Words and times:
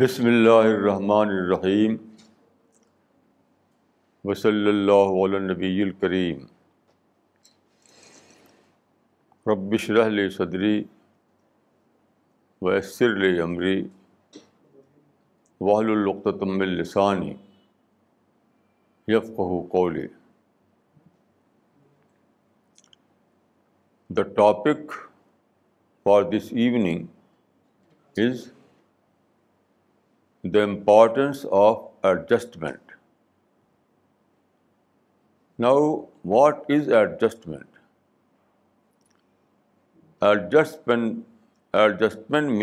بسم 0.00 0.26
اللہ 0.26 0.64
الرحمٰن 0.64 1.28
الرحیم 1.36 1.94
وصلی 4.28 4.68
اللّہ 4.68 5.38
نبی 5.46 5.70
الکریم 5.82 6.44
ربش 9.50 9.88
رحل 9.96 10.28
صدری 10.36 10.74
وصرل 12.66 13.40
عمری 13.44 13.74
وحل 15.68 15.90
القطم 15.92 16.60
السانی 16.68 17.34
یفقو 19.14 19.60
قولی 19.72 20.06
the 24.16 24.22
topic 24.36 24.92
for 26.04 26.30
this 26.36 26.52
evening 26.66 27.04
is 28.28 28.46
the 30.42 30.60
importance 30.60 31.44
of 31.50 31.88
adjustment. 32.02 32.80
Now, 35.58 36.08
what 36.22 36.64
is 36.68 36.88
adjustment? 36.88 37.66
Adjustment 40.20 41.26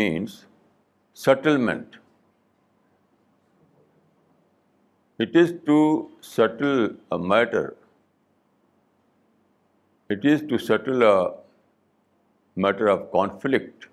means 0.02 0.46
settlement. 1.12 1.96
It 5.18 5.34
is 5.34 5.52
to 5.66 6.10
settle 6.20 6.90
a 7.10 7.18
matter. 7.18 7.76
It 10.08 10.24
is 10.24 10.42
to 10.42 10.58
settle 10.58 11.02
a 11.02 11.34
matter 12.58 12.88
of 12.88 13.10
conflict 13.10 13.88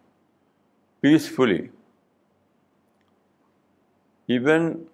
peacefully 1.02 1.69
even 4.28 4.88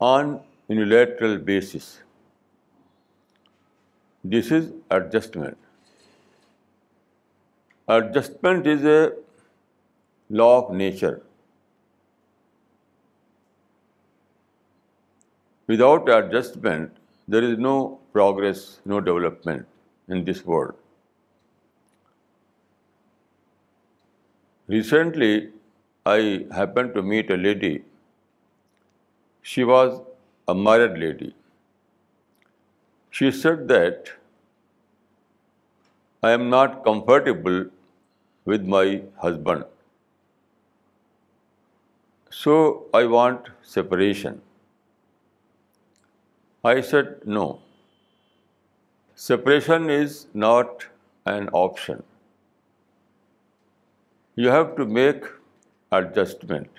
on 0.00 0.40
unilateral 0.68 1.38
basis. 1.38 2.00
This 4.24 4.50
is 4.50 4.70
adjustment. 4.90 5.56
Adjustment 7.88 8.66
is 8.66 8.84
a 8.84 9.12
law 10.28 10.66
of 10.66 10.74
nature. 10.74 11.22
Without 15.66 16.08
adjustment, 16.08 16.90
there 17.28 17.42
is 17.42 17.56
no 17.58 18.00
progress, 18.12 18.80
no 18.84 19.00
development 19.00 19.66
in 20.08 20.24
this 20.24 20.44
world. 20.44 20.74
Recently, 24.66 25.52
I 26.06 26.46
happened 26.52 26.94
to 26.94 27.02
meet 27.02 27.30
a 27.30 27.36
lady 27.36 27.78
she 29.42 29.64
was 29.64 30.00
a 30.48 30.54
married 30.54 30.98
lady. 30.98 31.34
She 33.10 33.30
said 33.30 33.68
that 33.68 34.10
I 36.22 36.32
am 36.32 36.50
not 36.50 36.84
comfortable 36.84 37.64
with 38.44 38.66
my 38.66 39.02
husband, 39.16 39.64
so 42.30 42.86
I 42.94 43.04
want 43.04 43.48
separation. 43.62 44.40
I 46.62 46.80
said 46.82 47.20
no. 47.24 47.60
Separation 49.14 49.88
is 49.88 50.26
not 50.34 50.86
an 51.24 51.48
option. 51.52 52.02
You 54.34 54.50
have 54.50 54.76
to 54.76 54.84
make 54.84 55.24
adjustment. 55.90 56.70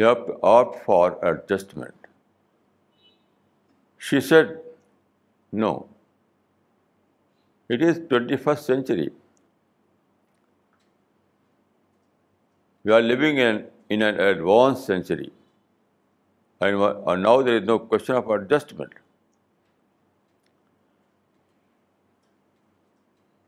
You 0.00 0.06
have 0.06 0.20
to 0.24 0.34
opt 0.48 0.82
for 0.88 1.04
adjustment. 1.28 2.06
She 4.08 4.20
said, 4.26 4.60
no. 5.64 5.70
It 7.68 7.82
is 7.88 7.98
21st 8.12 8.70
century. 8.70 9.08
We 12.84 12.96
are 13.00 13.02
living 13.08 13.42
in 13.48 14.08
an 14.10 14.20
advanced 14.28 14.86
century. 14.86 15.32
And 16.60 17.22
now 17.26 17.36
there 17.42 17.62
is 17.62 17.66
no 17.74 17.80
question 17.80 18.14
of 18.14 18.30
adjustment. 18.38 18.92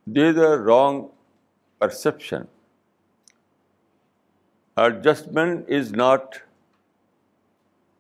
There 0.05 0.31
is 0.33 0.49
a 0.53 0.57
wrong 0.59 1.05
perception 1.79 2.49
adjustment 4.89 5.73
is 5.79 5.91
not 6.01 6.37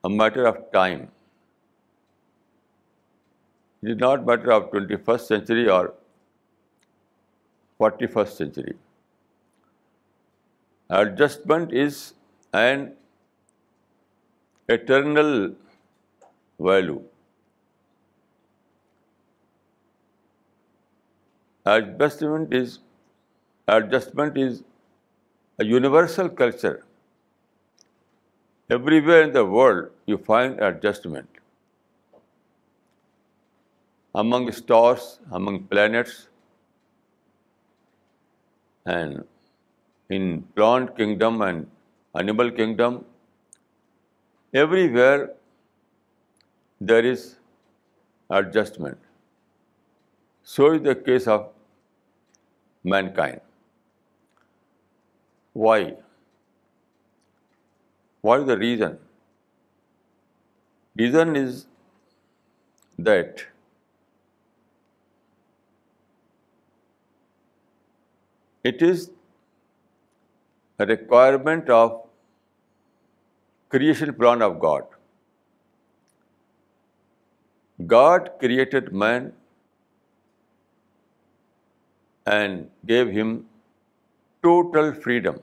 a 0.09 0.10
matter 0.21 0.44
of 0.50 0.60
time. 0.76 1.03
It 3.82 3.91
is 3.94 3.98
not 4.04 4.22
a 4.22 4.25
matter 4.31 4.53
of 4.59 4.71
21st 4.75 5.32
century 5.32 5.66
or 5.75 5.81
41st 7.82 8.41
century. 8.43 8.76
Adjustment 11.00 11.76
is 11.82 12.00
an 12.62 12.88
eternal 15.16 15.31
value. 16.71 16.98
Adjustment 21.76 24.28
is 24.47 24.59
a 25.62 25.65
universal 25.69 26.28
culture. 26.41 26.76
Everywhere 28.76 29.22
in 29.25 29.32
the 29.32 29.44
world, 29.56 29.88
you 30.12 30.19
find 30.28 30.60
adjustment. 30.69 31.41
Among 34.22 34.47
stars, 34.60 35.09
among 35.38 35.59
planets, 35.75 36.16
and 38.94 40.15
in 40.16 40.31
plant 40.54 40.97
kingdom 41.03 41.44
and 41.48 41.69
animal 42.22 42.54
kingdom, 42.62 43.04
everywhere 44.62 45.28
there 46.81 47.12
is 47.15 47.28
adjustment. 48.41 49.06
So 50.54 50.72
is 50.72 50.82
the 50.91 50.98
case 51.12 51.31
of 51.37 51.47
mankind. 52.82 53.38
Why? 55.53 55.94
What 58.21 58.41
is 58.41 58.47
the 58.47 58.56
reason? 58.56 58.98
Reason 60.97 61.37
is 61.37 61.66
that 62.98 63.47
it 68.62 68.82
is 68.82 69.10
a 70.78 70.87
requirement 70.87 71.69
of 71.69 72.03
creation 73.69 74.15
plan 74.15 74.43
of 74.43 74.59
God. 74.60 74.84
God 77.87 78.31
created 78.38 78.93
man 78.93 79.32
and 82.26 82.71
gave 82.87 83.09
him 83.09 83.38
total 84.43 84.93
freedom. 85.06 85.41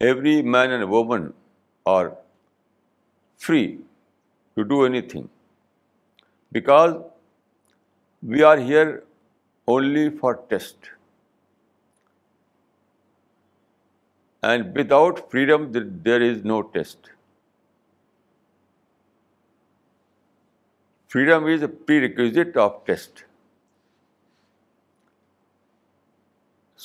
Every 0.00 0.36
man 0.42 0.76
and 0.76 0.90
woman 0.90 1.32
are 1.86 2.12
free 3.48 3.66
to 4.56 4.64
do 4.72 4.84
anything, 4.86 5.28
because 6.52 6.94
we 8.34 8.42
are 8.50 8.58
here 8.72 8.90
only 9.74 10.04
for 10.22 10.32
test. 10.52 10.90
And 14.42 14.74
without 14.76 15.28
freedom, 15.30 15.68
there 16.08 16.22
is 16.22 16.42
no 16.52 16.62
test. 16.62 17.10
Freedom 21.14 21.46
is 21.54 21.62
a 21.62 21.68
prerequisite 21.68 22.58
of 22.66 22.84
test. 22.84 23.22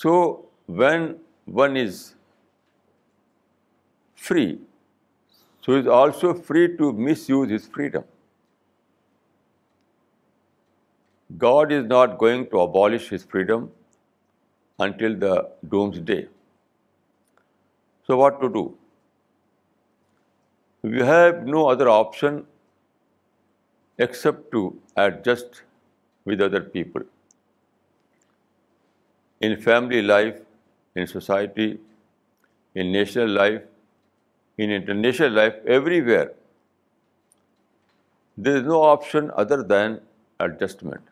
So 0.02 0.12
when 0.80 1.06
one 1.62 1.78
is 1.82 1.98
free, 4.28 4.60
so 5.66 5.74
he 5.76 5.80
is 5.84 5.90
also 5.96 6.32
free 6.50 6.66
to 6.78 6.92
misuse 7.08 7.52
his 7.56 7.68
freedom. 7.78 8.06
God 11.44 11.76
is 11.80 11.86
not 11.96 12.18
going 12.24 12.48
to 12.54 12.62
abolish 12.64 13.10
his 13.16 13.28
freedom 13.36 13.68
until 14.88 15.20
the 15.26 15.34
doomsday. 15.76 16.20
So 18.08 18.22
what 18.24 18.42
to 18.44 18.54
do? 18.58 18.66
We 20.82 21.06
have 21.14 21.46
no 21.58 21.68
other 21.76 21.92
option 22.00 22.44
except 24.08 24.52
to 24.58 24.68
adjust 24.96 25.64
with 26.26 26.50
other 26.50 26.68
people 26.80 27.08
in 29.48 29.54
family 29.66 30.00
life, 30.06 30.40
in 30.96 31.06
society, 31.16 31.70
in 32.76 32.84
national 32.96 33.30
life, 33.40 33.64
in 34.58 34.68
international 34.78 35.32
life, 35.42 35.56
everywhere. 35.78 36.30
There 38.38 38.56
is 38.62 38.66
no 38.72 38.80
option 38.88 39.32
other 39.46 39.60
than 39.72 40.00
adjustment. 40.48 41.04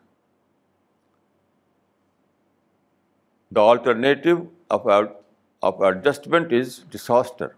The 3.56 3.62
alternative 3.74 4.40
of 5.66 5.78
adjustment 5.90 6.46
is 6.60 6.68
disaster. 6.96 7.50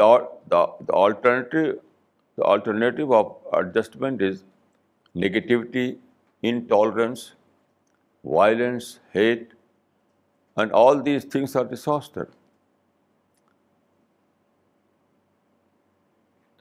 The 0.00 0.06
alternative 0.58 3.12
of 3.22 3.30
adjustment 3.64 4.28
is 4.32 4.38
negativity, 5.14 5.96
intolerance, 6.42 7.32
violence, 8.24 8.98
hate, 9.12 9.52
and 10.56 10.72
all 10.72 11.02
these 11.02 11.24
things 11.24 11.56
are 11.56 11.64
disaster. 11.64 12.28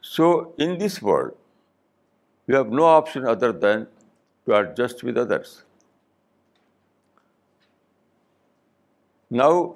So 0.01 0.53
in 0.57 0.77
this 0.77 1.01
world, 1.01 1.35
we 2.47 2.55
have 2.55 2.69
no 2.69 2.85
option 2.85 3.25
other 3.25 3.51
than 3.51 3.87
to 4.45 4.55
adjust 4.55 5.03
with 5.03 5.17
others. 5.17 5.63
Now, 9.29 9.75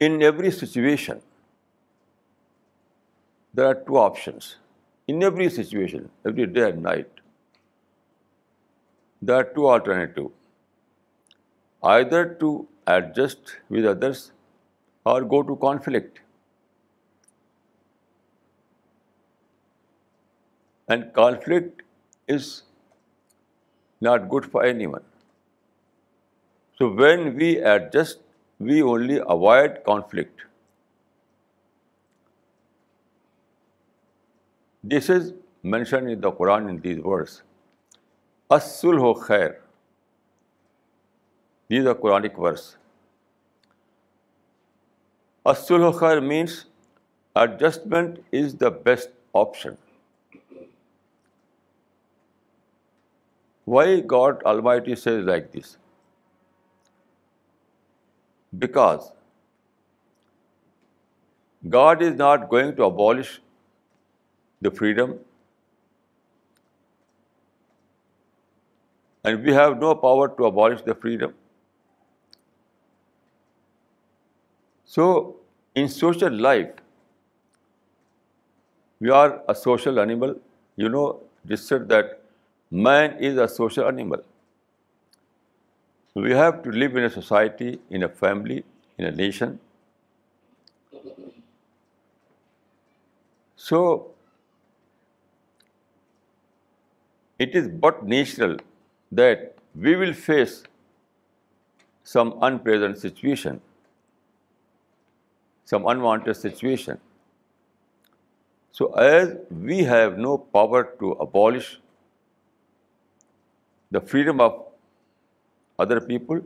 in 0.00 0.20
every 0.20 0.50
situation, 0.50 1.22
there 3.54 3.66
are 3.66 3.74
two 3.74 3.96
options. 3.96 4.56
In 5.12 5.24
every 5.26 5.48
situation, 5.50 6.08
every 6.30 6.46
day 6.54 6.64
and 6.70 6.82
night, 6.86 7.22
there 9.22 9.36
are 9.36 9.46
two 9.58 9.64
alternatives. 9.74 10.34
Either 11.90 12.20
to 12.40 12.50
adjust 12.94 13.52
with 13.76 13.86
others 13.86 14.30
or 15.06 15.18
go 15.34 15.42
to 15.50 15.56
conflict. 15.64 16.20
And 20.88 21.12
conflict 21.14 21.82
is 22.26 22.62
not 24.00 24.28
good 24.28 24.46
for 24.46 24.64
anyone. 24.64 25.06
So 26.76 26.88
when 27.04 27.36
we 27.36 27.50
adjust, 27.58 28.18
we 28.58 28.82
only 28.82 29.22
avoid 29.36 29.86
conflict. 29.92 30.34
This 34.90 35.08
is 35.10 35.34
mentioned 35.62 36.06
in 36.08 36.20
the 36.20 36.30
Quran 36.30 36.66
in 36.68 36.76
these 36.82 36.98
words 37.04 37.40
اصل 38.50 38.98
ہو 38.98 39.12
خیر 39.22 39.48
these 41.70 41.84
the 41.84 41.92
Quranic 42.00 42.38
verse 42.40 42.70
اصل 45.52 45.82
ہو 45.82 45.90
خیر 45.92 46.20
means 46.20 46.50
adjustment 47.38 48.18
is 48.40 48.54
the 48.60 48.68
best 48.84 49.10
option 49.40 49.74
why 53.74 54.02
God 54.10 54.46
almighty 54.52 54.94
says 54.96 55.24
like 55.24 55.52
this 55.56 55.76
because 58.62 59.10
God 61.72 62.02
is 62.02 62.14
not 62.20 62.50
going 62.52 62.72
to 62.76 62.84
abolish 62.86 63.38
the 64.60 64.70
freedom, 64.70 65.18
and 69.24 69.44
we 69.44 69.52
have 69.52 69.76
no 69.78 69.94
power 69.94 70.28
to 70.36 70.46
abolish 70.46 70.82
the 70.82 70.94
freedom. 70.94 71.34
So, 74.84 75.06
in 75.74 75.88
social 75.88 76.40
life, 76.48 76.70
we 78.98 79.10
are 79.10 79.42
a 79.48 79.54
social 79.54 80.00
animal. 80.00 80.34
You 80.76 80.88
know, 80.88 81.20
it 81.48 81.58
said 81.58 81.88
that 81.90 82.20
man 82.70 83.22
is 83.30 83.38
a 83.38 83.46
social 83.46 83.86
animal. 83.86 84.24
We 86.14 86.32
have 86.32 86.62
to 86.64 86.70
live 86.70 86.96
in 86.96 87.04
a 87.04 87.10
society, 87.10 87.78
in 87.90 88.02
a 88.02 88.08
family, 88.08 88.64
in 88.98 89.04
a 89.04 89.12
nation. 89.12 89.60
So, 93.54 94.06
it 97.46 97.58
is 97.60 97.68
but 97.84 98.02
natural 98.12 98.56
that 99.20 99.44
we 99.86 99.94
will 99.96 100.12
face 100.12 100.62
some 102.14 102.32
unpleasant 102.48 102.98
situation, 102.98 103.60
some 105.64 105.86
unwanted 105.86 106.36
situation. 106.36 107.00
So 108.72 108.92
as 108.92 109.36
we 109.50 109.78
have 109.84 110.18
no 110.18 110.38
power 110.38 110.82
to 111.00 111.12
abolish 111.26 111.80
the 113.90 114.00
freedom 114.00 114.40
of 114.40 114.62
other 115.78 116.00
people, 116.00 116.40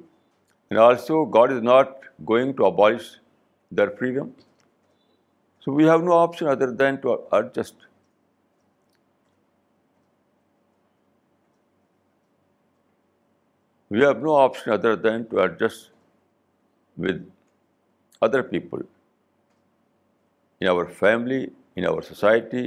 and 0.71 0.79
also 0.79 1.25
God 1.25 1.53
is 1.53 1.63
not 1.63 2.01
going 2.25 2.55
to 2.57 2.65
abolish 2.67 3.13
their 3.71 3.91
freedom, 3.91 4.35
so 5.61 5.71
we 5.71 5.85
have 5.85 6.03
no 6.03 6.13
option 6.13 6.49
other 6.49 6.71
than 6.73 7.01
to 7.03 7.21
adjust. 7.33 7.77
we 13.95 14.03
have 14.09 14.23
no 14.27 14.37
option 14.43 14.73
other 14.75 14.93
than 15.07 15.25
to 15.31 15.41
adjust 15.45 15.89
with 17.07 17.19
other 18.27 18.43
people 18.53 18.85
in 18.85 20.69
our 20.71 20.85
family, 21.01 21.41
in 21.77 21.87
our 21.89 22.05
society, 22.11 22.63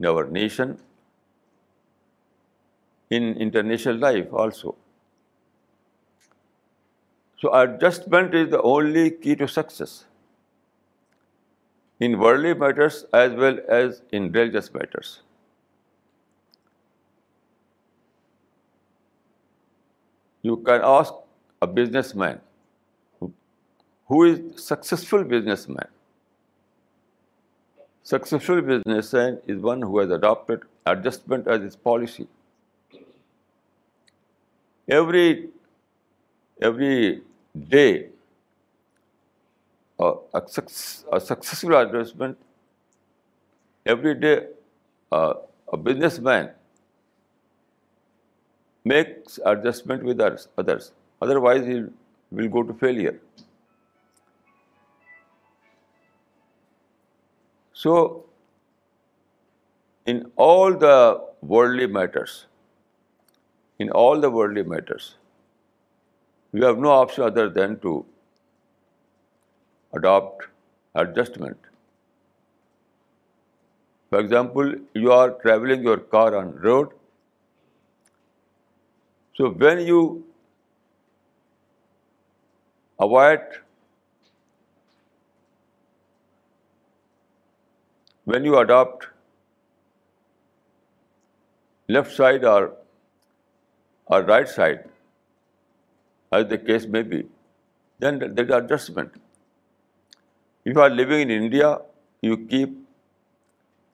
in 0.00 0.06
our 0.10 0.22
nation, 0.36 0.78
in 3.10 3.28
international 3.48 4.00
life 4.04 4.32
also. 4.44 4.74
So 7.42 7.52
adjustment 7.58 8.38
is 8.40 8.48
the 8.54 8.62
only 8.70 9.04
key 9.26 9.36
to 9.42 9.48
success 9.56 9.96
in 11.98 12.16
worldly 12.24 12.54
matters 12.64 13.04
as 13.20 13.36
well 13.44 13.60
as 13.80 14.00
in 14.12 14.32
religious 14.38 14.72
matters. 14.78 15.12
You 20.42 20.56
can 20.56 20.80
ask 20.82 21.14
a 21.60 21.66
businessman 21.78 22.40
who 23.20 24.24
is 24.24 24.40
successful 24.56 25.24
businessman. 25.32 25.86
Successful 28.02 28.60
businessman 28.60 29.38
is 29.46 29.60
one 29.60 29.80
who 29.80 29.98
has 29.98 30.10
adopted 30.10 30.64
adjustment 30.84 31.46
as 31.46 31.62
his 31.62 31.76
policy. 31.76 32.26
Every 34.88 35.50
day, 36.58 38.08
a 39.98 40.42
successful 40.48 41.76
adjustment, 41.82 42.36
every 44.00 44.16
day 44.16 44.48
a 45.12 45.76
businessman 45.90 46.50
makes 48.84 49.40
adjustment 49.44 50.04
with 50.04 50.18
others. 50.58 50.90
Otherwise, 51.20 51.66
he 51.66 51.84
will 52.30 52.48
go 52.48 52.62
to 52.62 52.72
failure. 52.74 53.18
So, 57.72 58.24
in 60.06 60.30
all 60.36 60.74
the 60.74 61.20
worldly 61.42 61.88
matters, 61.88 62.46
we 63.78 63.86
have 63.86 64.20
no 66.78 66.88
option 66.90 67.24
other 67.24 67.48
than 67.48 67.80
to 67.80 68.04
adopt 69.92 70.46
adjustment. 70.94 71.56
For 74.10 74.20
example, 74.20 74.72
you 74.94 75.10
are 75.10 75.30
traveling 75.30 75.82
your 75.82 75.98
car 75.98 76.36
on 76.36 76.54
road 76.60 76.90
so 79.36 79.48
when 79.48 79.80
you 79.86 80.22
adopt 88.58 89.08
left 91.88 92.12
side 92.12 92.44
or 92.50 94.22
right 94.32 94.48
side, 94.48 94.84
as 96.32 96.46
the 96.48 96.58
case 96.58 96.86
may 96.86 97.02
be, 97.02 97.24
then 97.98 98.18
there 98.18 98.44
is 98.44 98.54
adjustment. 98.60 99.20
If 100.64 100.74
you 100.74 100.80
are 100.80 100.94
living 101.02 101.28
in 101.28 101.36
India, 101.42 101.76
you 102.20 102.36
keep 102.54 102.80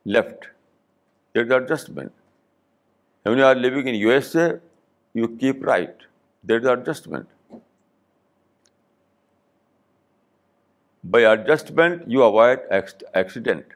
left. 0.05 0.49
There 1.33 1.45
is 1.45 1.59
adjustment. 1.63 2.13
When 3.23 3.39
you 3.39 3.53
are 3.53 3.61
living 3.67 3.95
in 3.95 4.03
USA, 4.07 4.55
you 5.19 5.29
keep 5.43 5.67
right, 5.71 6.07
there 6.51 6.63
is 6.65 6.67
adjustment. 6.75 7.57
By 11.15 11.23
adjustment, 11.33 12.07
you 12.15 12.23
avoid 12.27 12.69
accident. 12.77 13.75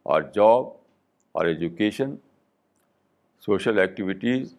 or 0.05 0.23
job 0.23 0.75
or 1.35 1.47
education, 1.47 2.21
social 3.39 3.79
activities, 3.79 4.55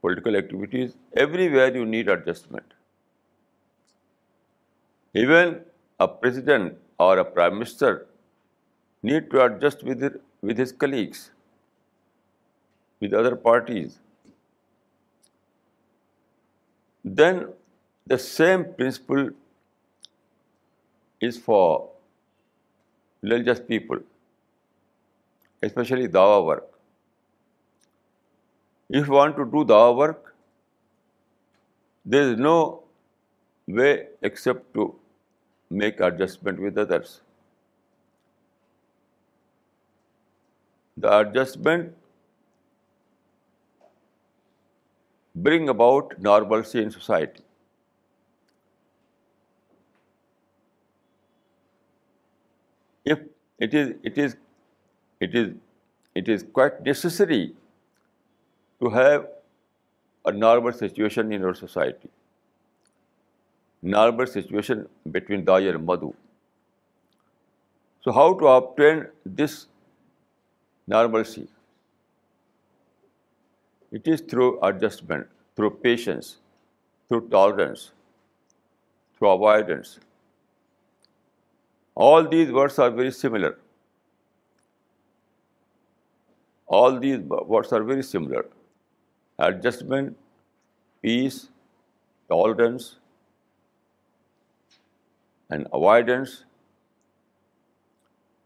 political 0.00 0.36
activities, 0.36 0.96
everywhere 1.16 1.74
you 1.76 1.84
need 1.84 2.08
adjustment. 2.08 2.74
Even 5.14 5.62
a 5.98 6.08
president 6.08 6.76
or 6.98 7.18
a 7.18 7.24
prime 7.24 7.54
minister 7.54 8.06
need 9.02 9.30
to 9.30 9.44
adjust 9.44 9.82
with 9.82 10.58
his 10.58 10.72
colleagues, 10.72 11.30
with 13.00 13.14
other 13.14 13.34
parties. 13.34 13.98
Then 17.04 17.48
the 18.06 18.18
same 18.18 18.64
principle 18.74 19.30
is 21.20 21.38
for 21.38 21.84
religious 23.22 23.60
people, 23.60 23.98
especially 25.62 26.08
dawah 26.08 26.44
work. 26.44 26.68
If 28.88 29.06
you 29.06 29.12
want 29.12 29.36
to 29.36 29.44
do 29.44 29.64
dawah 29.64 29.96
work, 29.96 30.34
there 32.04 32.30
is 32.30 32.38
no 32.38 32.82
way 33.66 34.08
except 34.22 34.72
to 34.74 34.94
make 35.70 36.00
adjustment 36.00 36.60
with 36.60 36.78
others. 36.78 37.20
The 40.96 41.18
adjustment 41.18 41.94
brings 45.34 45.70
about 45.70 46.18
normalcy 46.18 46.82
in 46.82 46.90
society. 46.90 47.34
It 53.64 55.46
is 56.34 56.44
quite 56.58 56.82
necessary 56.88 57.40
to 58.84 58.92
have 58.96 59.26
a 60.30 60.32
normal 60.44 60.76
situation 60.80 61.32
in 61.36 61.48
our 61.48 61.56
society, 61.60 62.10
normal 63.96 64.30
situation 64.34 64.86
between 65.16 65.46
Daya 65.50 65.74
and 65.74 65.88
Madhu. 65.90 66.12
So 68.02 68.14
how 68.20 68.28
to 68.40 68.48
obtain 68.54 69.04
this 69.40 69.58
normalcy? 70.94 71.48
It 73.90 74.08
is 74.14 74.24
through 74.32 74.50
adjustment, 74.68 75.28
through 75.56 75.76
patience, 75.86 76.34
through 77.08 77.28
tolerance, 77.38 77.92
through 79.18 79.30
avoidance, 79.36 79.94
all 82.04 82.26
these 82.32 82.52
words 82.52 82.78
are 82.78 82.90
very 82.90 83.12
similar. 83.18 83.56
All 86.78 86.98
these 87.04 87.20
words 87.52 87.72
are 87.72 87.82
very 87.90 88.02
similar. 88.02 88.46
Adjustment, 89.46 90.16
peace, 91.00 91.38
tolerance, 92.28 92.88
and 95.48 95.68
avoidance, 95.72 96.36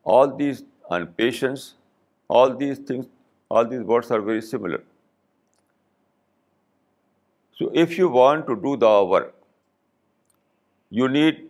all 0.05 0.37
these, 0.43 0.63
and 0.91 1.17
patience, 1.17 1.75
all 2.29 2.57
these 2.63 2.79
things, 2.79 3.07
all 3.49 3.65
these 3.65 3.81
words 3.81 4.11
are 4.11 4.21
very 4.21 4.43
similar. 4.43 4.83
So 7.55 7.71
if 7.75 7.99
you 7.99 8.09
want 8.09 8.47
to 8.47 8.57
do 8.69 8.77
the 8.77 8.95
work, 9.05 9.35
you 10.91 11.09
need 11.09 11.45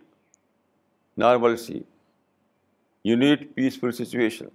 normalcy, 1.15 1.79
you 3.03 3.15
need 3.15 3.55
peaceful 3.55 3.91
situation. 3.91 4.51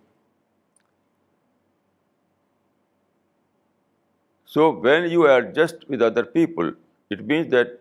So 4.45 4.71
when 4.71 5.11
you 5.11 5.29
adjust 5.29 5.89
with 5.89 6.03
other 6.03 6.25
people, 6.25 6.73
it 7.11 7.27
means 7.27 7.51
that 7.51 7.79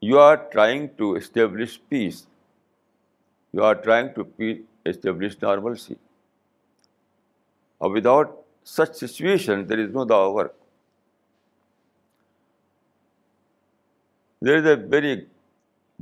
you 0.00 0.18
are 0.18 0.36
trying 0.50 0.82
to 0.96 1.14
establish 1.14 1.80
peace. 1.88 2.26
You 3.52 3.62
are 3.62 3.74
trying 3.74 4.12
to 4.14 4.26
establish 4.84 5.40
normalcy. 5.40 5.96
Or 7.78 7.92
without 7.92 8.42
such 8.64 8.96
situation, 8.96 9.66
there 9.68 9.78
is 9.78 9.92
no 9.92 10.04
Dawa 10.04 10.34
work. 10.34 10.54
There 14.42 14.56
is 14.56 14.66
a 14.66 14.76
very 14.76 15.26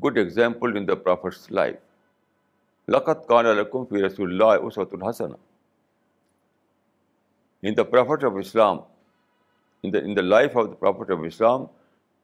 good 0.00 0.16
example 0.16 0.76
in 0.76 0.86
the 0.86 0.96
Prophet's 0.96 1.50
life. 1.50 1.78
لقت 2.90 3.26
کان 3.28 3.44
فی 3.88 4.02
رسول 4.02 4.30
اللہ 4.32 4.64
اسعت 4.66 4.94
الحسن 4.94 5.32
in 7.66 7.76
the 7.76 7.82
prophet 7.90 8.24
of 8.24 8.32
Islam 8.38 8.78
in 9.84 9.92
the 9.92 9.98
in 10.04 10.16
the 10.16 10.20
life 10.22 10.56
of 10.58 10.66
the 10.68 10.74
prophet 10.80 11.10
of 11.10 11.18
Islam 11.26 11.64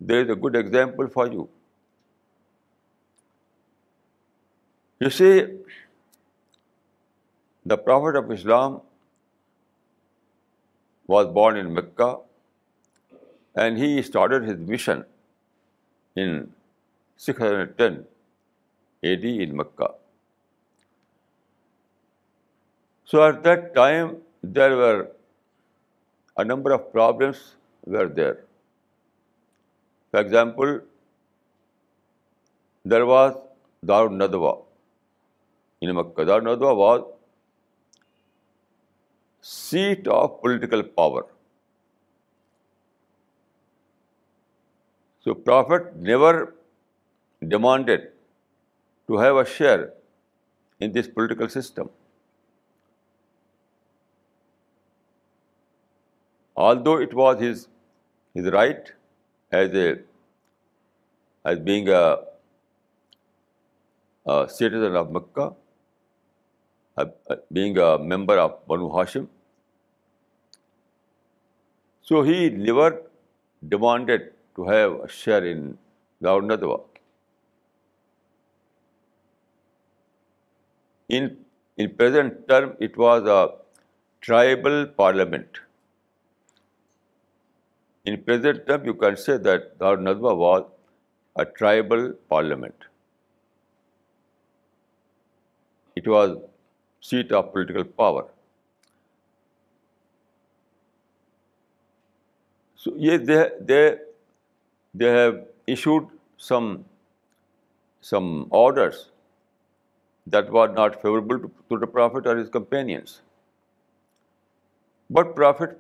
there 0.09 0.21
is 0.23 0.29
a 0.31 0.35
good 0.47 0.57
example 0.57 1.07
for 1.15 1.27
you 1.33 1.45
you 5.01 5.11
see 5.19 5.31
the 7.71 7.77
prophet 7.85 8.17
of 8.23 8.31
Islam 8.39 8.77
was 11.09 11.27
born 11.35 11.57
in 11.59 11.73
Makkah 11.75 12.15
and 13.61 13.79
he 13.79 13.99
started 13.99 14.49
his 14.51 14.69
mission 14.71 15.01
in 16.21 16.45
six 17.27 17.41
hundred 17.41 17.77
ten 17.79 18.03
A 19.07 19.15
D 19.23 19.37
in 19.45 19.57
Makkah 19.57 19.93
so 23.11 23.21
at 23.23 23.35
that 23.45 23.61
time 23.75 24.09
there 24.55 24.71
were 24.77 24.99
a 25.01 26.45
number 26.45 26.71
of 26.71 26.81
problems 26.93 27.37
were 27.93 28.07
there 28.17 28.33
for 30.13 30.23
example 30.23 30.77
there 32.91 33.01
was 33.13 33.33
دار 33.89 34.05
الدوا 34.11 34.53
in 35.87 35.95
مکہ 35.97 36.25
دار 36.25 36.41
الدوا 36.47 36.71
was 36.85 37.01
seat 39.53 40.09
of 40.15 40.31
political 40.41 40.83
power 41.01 41.23
so 45.25 45.35
prophet 45.45 45.93
never 46.09 46.45
demanded 47.55 48.05
to 49.07 49.21
have 49.23 49.39
a 49.39 49.45
share 49.57 49.87
in 50.81 50.95
this 50.95 51.13
political 51.15 51.49
system 51.61 51.87
although 56.85 56.93
it 57.03 57.15
was 57.15 57.43
his 57.43 57.67
his 58.37 58.47
right 58.53 58.89
as 59.57 59.75
a 59.81 59.89
as 61.49 61.59
being 61.65 61.89
a 61.95 61.99
citizen 64.55 64.97
of 64.99 65.11
Makkah 65.17 65.49
being 67.59 67.79
a 67.85 67.97
member 68.15 68.39
of 68.47 68.57
Banu 68.71 68.89
Hashim 68.97 69.25
so 72.09 72.23
he 72.31 72.35
never 72.57 72.91
demanded 73.77 74.29
to 74.57 74.69
have 74.71 75.01
a 75.03 75.53
in 75.53 75.71
داؤ 76.25 76.41
ندوا 76.49 76.79
in 81.21 81.89
present 81.99 82.47
term 82.49 82.71
it 82.89 82.99
was 83.07 83.29
a 83.39 83.41
tribal 84.29 84.85
parliament 84.97 85.67
In 88.09 88.23
present 88.29 88.61
time, 88.69 88.85
you 88.89 88.93
can 89.01 89.17
say 89.23 89.35
that 89.47 89.65
Dar 89.79 89.97
Nadwa 90.05 90.35
was 90.43 90.69
a 91.45 91.45
tribal 91.57 92.03
parliament. 92.35 92.85
It 96.01 96.09
was 96.13 96.37
seat 97.09 97.35
of 97.39 97.51
political 97.57 97.85
power. 98.03 98.23
So 102.77 102.93
yes, 103.09 103.35
they 103.67 105.11
have 105.17 105.37
issued 105.67 106.07
some 106.47 106.89
orders 108.61 109.03
that 110.39 110.55
were 110.59 110.69
not 110.79 110.97
favorable 111.03 111.43
to 111.49 111.79
the 111.85 111.91
Prophet 111.99 112.33
or 112.33 112.39
his 112.39 112.49
companions. 112.59 113.21
But 115.11 115.37
Prophet 115.43 115.79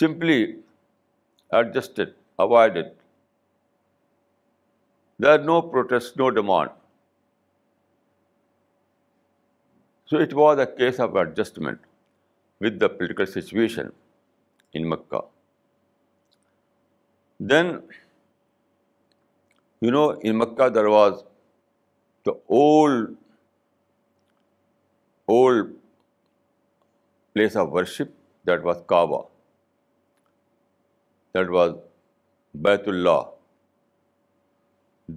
simply 0.00 0.38
adjust 1.60 2.00
it, 2.04 2.12
avoid 2.44 2.78
it. 2.82 2.92
There 5.18 5.30
are 5.30 5.42
no 5.50 5.56
protests, 5.74 6.14
no 6.22 6.28
demand. 6.38 6.72
So 10.06 10.22
it 10.24 10.32
was 10.40 10.62
a 10.64 10.66
case 10.80 11.02
of 11.04 11.18
adjustment 11.24 11.86
with 12.60 12.74
the 12.78 12.88
political 12.88 13.28
situation 13.34 13.92
in 14.72 14.88
Mecca. 14.88 15.20
Then, 17.54 17.72
you 19.80 19.94
know, 19.96 20.04
in 20.30 20.36
Mecca 20.42 20.68
there 20.78 20.92
was 20.96 21.22
the 22.24 22.34
old 22.48 23.14
place 25.26 27.48
of 27.62 27.78
worship 27.78 28.12
that 28.50 28.68
was 28.70 28.84
Kaaba. 28.94 29.22
That 31.36 31.48
was 31.50 31.70
بیت 32.64 32.86
اللہ 32.88 33.20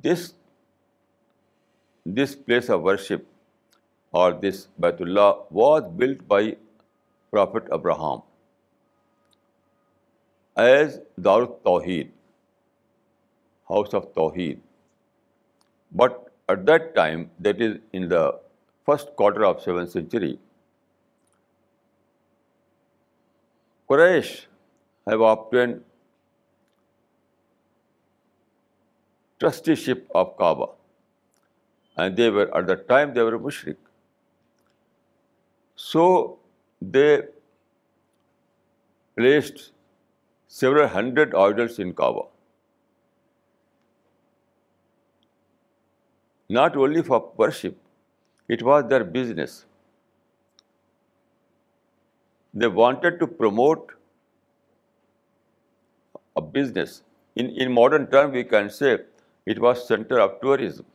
this 0.04 0.32
this 2.20 2.36
place 2.46 2.70
of 2.72 2.80
worship 2.84 4.16
or 4.20 4.32
this 4.44 4.66
بیت 4.82 5.02
اللہ 5.02 5.34
was 5.60 5.84
built 5.98 6.22
by 6.28 6.54
prophet 7.32 7.72
Abraham 7.74 8.20
as 10.62 11.00
دار 11.26 11.44
توحید 11.64 12.10
house 13.70 13.94
of 13.96 14.06
توحید 14.16 14.60
but 16.02 16.14
at 16.50 16.60
that 16.68 16.94
time 16.96 17.24
that 17.46 17.62
is 17.70 17.78
in 18.00 18.10
the 18.12 18.30
first 18.88 19.16
quarter 19.18 19.44
of 19.50 19.64
seven 19.64 19.88
century 19.88 20.36
Quraysh 23.90 24.34
have 25.12 25.26
obtained 25.26 25.78
trusteeship 29.40 30.06
of 30.16 30.36
Kaaba. 30.38 30.70
And 31.96 32.16
they 32.16 32.30
were, 32.30 32.46
at 32.56 32.68
that 32.68 32.88
time, 32.88 33.14
they 33.14 33.22
were 33.22 33.40
mushrik. 33.40 33.78
So 35.76 36.38
they 36.82 37.24
placed 39.16 39.72
several 40.48 40.88
hundred 40.88 41.36
idols 41.36 41.80
in 41.80 41.94
Kaaba. 41.94 42.24
Not 46.50 46.78
only 46.78 47.04
for 47.04 47.20
worship, 47.36 47.78
it 48.48 48.64
was 48.64 48.88
their 48.88 49.04
business. 49.04 49.66
They 52.54 52.68
wanted 52.68 53.20
to 53.20 53.28
promote 53.28 53.92
a 56.36 56.42
business. 56.42 57.02
In 57.36 57.72
modern 57.72 58.10
terms, 58.10 58.34
we 58.34 58.44
can 58.44 58.70
say 58.70 58.98
it 59.54 59.60
was 59.66 59.84
center 59.90 60.18
of 60.22 60.34
tourism. 60.40 60.86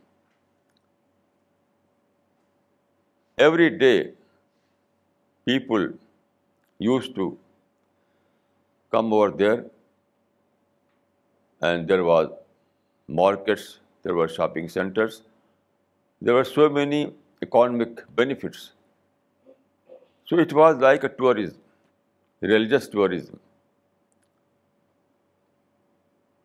Every 3.47 3.69
day, 3.83 3.97
people 5.51 5.87
used 6.87 7.15
to 7.21 7.29
come 8.97 9.15
over 9.19 9.31
there, 9.43 9.65
and 11.69 11.93
there 11.93 12.05
was 12.09 12.29
markets, 13.23 13.69
there 14.03 14.19
were 14.21 14.29
shopping 14.39 14.69
centers. 14.79 15.23
There 16.21 16.35
were 16.35 16.49
so 16.51 16.69
many 16.79 17.01
economic 17.41 18.03
benefits. 18.17 18.67
So 20.27 20.39
it 20.45 20.53
was 20.53 20.77
like 20.89 21.09
a 21.09 21.09
tourism, 21.09 21.61
religious 22.49 22.89
tourism. 22.97 23.41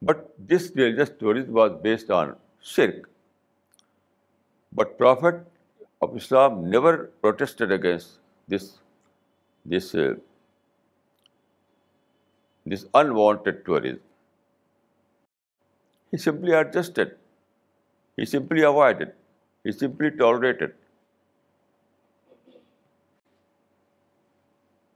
But 0.01 0.25
this 0.37 0.71
religious 0.75 1.09
tourism 1.19 1.53
was 1.53 1.71
based 1.81 2.11
on 2.11 2.35
shirk. 2.59 3.09
But 4.71 4.97
Prophet 4.97 5.41
of 6.01 6.15
Islam 6.15 6.69
never 6.69 7.09
protested 7.21 7.71
against 7.71 8.19
uh, 8.53 10.13
this 12.65 12.85
unwanted 12.93 13.65
tourism. 13.65 14.01
He 16.11 16.17
simply 16.17 16.51
adjusted. 16.51 17.17
He 18.15 18.25
simply 18.25 18.61
avoided. 18.61 19.13
He 19.63 19.71
simply 19.71 20.11
tolerated. 20.11 20.73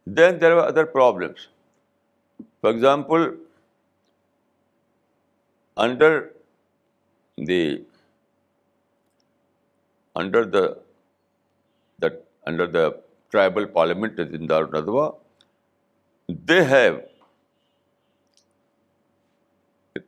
Then 0.05 0.39
there 0.39 0.55
were 0.55 0.65
other 0.65 0.85
problems. 0.85 1.47
For 2.61 2.69
example, 2.69 3.31
under 5.77 6.33
the 7.37 7.85
tribal 13.29 13.67
parliament 13.67 14.19
in 14.19 14.47
Darul 14.47 14.69
Nadwa, 14.69 15.15
they 16.27 16.63
have 16.65 17.05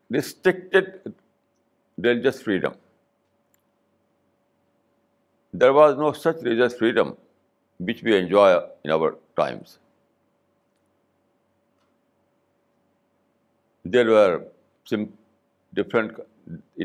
restricted 0.10 1.14
religious 1.98 2.42
freedom. 2.42 2.76
There 5.54 5.72
was 5.72 5.96
no 5.98 6.12
such 6.14 6.38
religious 6.42 6.76
freedom 6.78 7.16
which 7.78 8.02
we 8.04 8.18
enjoy 8.18 8.60
in 8.84 8.92
our 8.92 9.18
times. 9.38 9.80
There 13.86 14.10
were 14.10 14.50
different, 15.80 16.20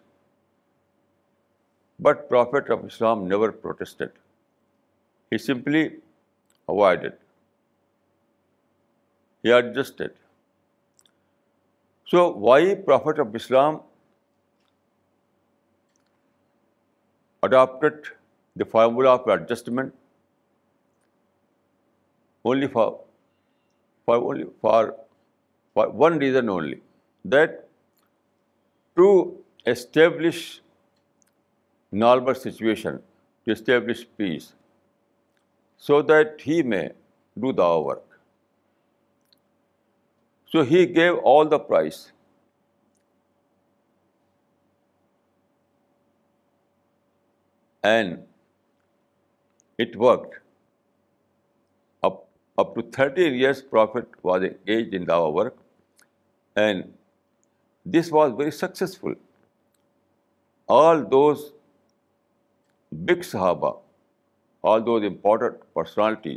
But 1.98 2.28
Prophet 2.28 2.70
of 2.70 2.84
Islam 2.86 3.28
never 3.28 3.52
protested. 3.52 4.10
He 5.30 5.38
simply 5.38 5.82
avoided. 6.68 7.12
He 9.42 9.50
adjusted. 9.50 10.12
So 12.04 12.28
why 12.30 12.60
Prophet 12.86 13.18
of 13.18 13.34
Islam 13.34 13.80
adopted 17.42 18.08
the 18.56 18.64
formula 18.64 19.14
of 19.14 19.28
adjustment 19.28 19.94
only 22.44 22.66
for 22.66 22.98
one 25.74 26.18
reason 26.18 26.48
only, 26.48 26.80
that 27.24 27.64
to 28.96 29.08
establish 29.66 30.50
normal 32.02 32.34
situation 32.42 32.98
to 33.44 33.52
establish 33.54 34.02
peace, 34.18 34.48
so 35.90 36.00
that 36.10 36.42
he 36.50 36.62
may 36.74 36.82
do 37.46 37.52
the 37.60 37.68
work. 37.88 38.18
So 40.54 40.62
he 40.74 40.84
gave 40.98 41.16
all 41.32 41.48
the 41.56 41.58
price. 41.70 42.04
And 47.96 49.84
it 49.86 49.98
worked. 50.04 50.40
Up 52.62 52.76
to 52.76 52.82
13 52.94 53.34
years, 53.34 53.60
Prophet 53.70 54.12
was 54.22 54.44
engaged 54.48 54.92
in 54.94 55.06
dawah 55.06 55.30
work, 55.36 55.54
and 56.64 57.94
this 57.96 58.10
was 58.16 58.36
very 58.36 58.54
successful. 58.64 59.20
All 60.78 61.04
those 61.16 61.42
big 63.06 63.22
صحابہ 63.30 63.70
all 64.70 64.84
those 64.86 65.04
important 65.06 65.60
personality 65.74 66.34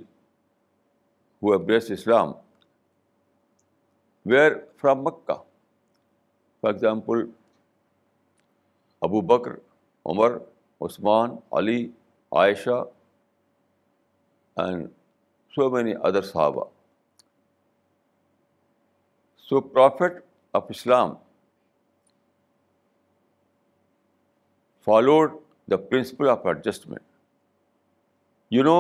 who 1.44 1.52
of 1.54 1.92
Islam 1.94 2.32
were 4.32 4.52
from 4.82 5.02
Mecca 5.04 5.34
for 6.62 6.72
example 6.74 7.26
Abu 9.08 9.22
Bakr 9.34 9.56
Umar 10.12 10.38
Uthman 10.88 11.36
Ali 11.60 11.78
Aisha 12.42 12.84
and 14.66 14.88
so 15.56 15.70
many 15.72 15.94
other 16.08 16.22
صحابہ 16.34 16.64
so 19.50 19.60
prophet 19.74 20.22
of 20.62 20.66
Islam 20.70 21.14
followed 24.86 25.44
the 25.72 25.78
principle 25.78 26.30
of 26.30 26.46
adjustment 26.48 27.02
you 28.52 28.64
know 28.64 28.76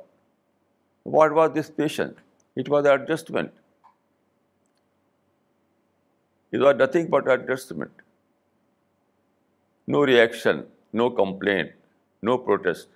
What 1.17 1.35
was 1.39 1.55
this 1.55 1.71
patient? 1.81 2.19
It 2.63 2.69
was 2.69 2.87
adjustment. 2.93 3.57
It 6.53 6.67
was 6.67 6.77
nothing 6.83 7.09
but 7.15 7.31
adjustment. 7.35 8.05
No 9.87 10.03
reaction, 10.11 10.63
no 11.01 11.09
complaint, 11.21 11.73
no 12.31 12.39
protest. 12.47 12.89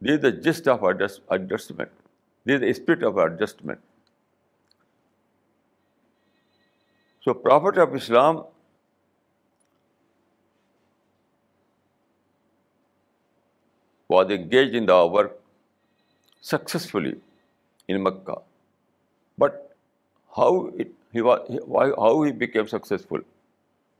This 0.00 0.18
is 0.18 0.20
the 0.26 0.32
gist 0.48 0.68
of 0.74 0.86
adjustment. 0.90 1.96
This 2.44 2.60
is 2.60 2.62
the 2.62 2.74
spirit 2.82 3.08
of 3.10 3.24
adjustment. 3.24 3.86
So, 7.22 7.34
Prophet 7.34 7.78
of 7.78 7.94
Islam 7.94 8.44
was 14.08 14.30
engaged 14.34 14.82
in 14.84 14.92
the 14.92 15.04
work 15.18 15.28
successfully 16.40 17.16
in 17.88 18.02
Mecca. 18.02 18.36
But 19.38 19.76
how 20.34 20.70
he 20.74 22.32
became 22.32 22.68
successful? 22.68 23.20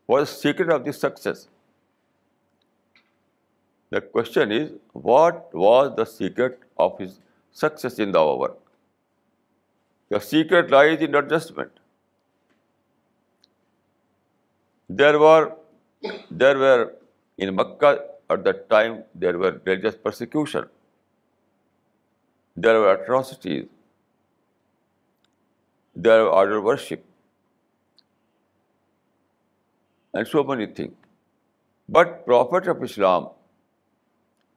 What 0.06 0.22
is 0.22 0.30
the 0.30 0.36
secret 0.36 0.70
of 0.70 0.84
this 0.84 0.98
success? 0.98 1.48
The 3.90 4.00
question 4.00 4.52
is, 4.52 4.70
what 4.92 5.52
was 5.52 5.94
the 5.96 6.04
secret 6.04 6.60
of 6.78 6.98
his 6.98 7.18
success 7.52 7.98
in 7.98 8.12
Dawah 8.12 8.38
work? 8.38 8.58
The 10.08 10.20
secret 10.20 10.70
lies 10.70 11.00
in 11.00 11.14
adjustment. 11.14 11.70
There 14.88 15.18
were 15.18 15.56
in 16.02 17.54
Mecca 17.54 17.98
at 18.28 18.44
that 18.44 18.70
time, 18.70 19.04
there 19.14 19.36
were 19.36 19.60
religious 19.64 19.96
persecution. 19.96 20.66
There 22.56 22.80
were 22.80 22.92
atrocities. 22.94 23.68
There 25.94 26.24
were 26.24 26.34
idol 26.34 26.60
worship 26.62 27.04
and 30.14 30.26
so 30.26 30.42
many 30.44 30.66
things. 30.66 30.94
But 31.88 32.24
Prophet 32.24 32.68
of 32.68 32.82
Islam 32.82 33.28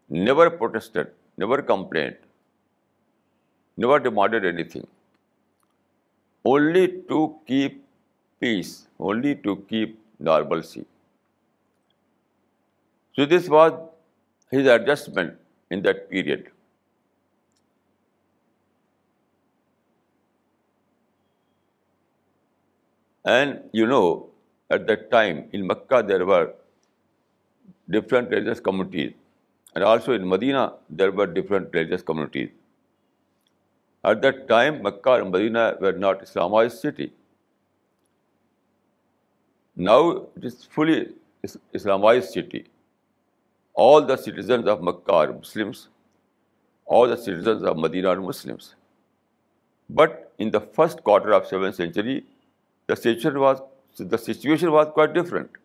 never 0.09 0.49
protested, 0.49 1.11
never 1.35 1.61
complained, 1.61 2.17
never 3.77 3.99
demanded 3.99 4.45
anything. 4.45 4.87
Only 6.45 6.87
to 7.09 7.35
keep 7.47 7.83
peace, 8.39 8.87
only 8.99 9.35
to 9.35 9.55
keep 9.67 9.99
normalcy. 10.19 10.85
So 13.15 13.25
this 13.25 13.49
was 13.49 13.73
his 14.51 14.67
adjustment 14.67 15.37
in 15.69 15.81
that 15.81 16.09
period. 16.09 16.41
And 23.23 23.69
you 23.71 23.87
know, 23.87 24.29
at 24.69 24.85
that 24.87 25.09
time 25.09 25.49
in 25.53 25.65
Mecca 25.65 26.03
there 26.05 26.25
were 26.25 26.53
different 27.89 28.29
religious 28.29 28.59
communities, 28.59 29.13
and 29.75 29.83
also 29.83 30.13
in 30.13 30.27
Medina 30.27 30.73
there 30.89 31.11
were 31.11 31.27
different 31.27 31.73
religious 31.73 32.01
communities. 32.01 32.49
At 34.03 34.21
that 34.23 34.49
time, 34.49 34.83
Mecca 34.83 35.13
and 35.21 35.31
Medina 35.31 35.77
were 35.79 35.93
not 35.93 36.21
Islamized 36.21 36.81
city. 36.81 37.13
Now 39.75 40.27
it 40.35 40.43
is 40.43 40.65
fully 40.65 41.13
Islamized 41.73 42.25
city. 42.25 42.65
All 43.73 44.01
the 44.01 44.17
citizens 44.17 44.67
of 44.67 44.83
Mecca 44.83 45.13
are 45.13 45.31
Muslims. 45.31 45.87
All 46.85 47.07
the 47.07 47.15
citizens 47.15 47.63
of 47.63 47.77
Medina 47.77 48.09
are 48.09 48.19
Muslims. 48.19 48.75
But 49.89 50.33
in 50.37 50.51
the 50.51 50.59
first 50.59 51.01
quarter 51.05 51.31
of 51.31 51.47
7th 51.47 51.75
century, 51.75 52.21
the 52.89 52.95
situation 53.01 53.35
was 53.43 53.61
the 54.11 54.17
situation 54.17 54.67
was 54.75 54.87
quite 54.95 55.09
different 55.15 55.57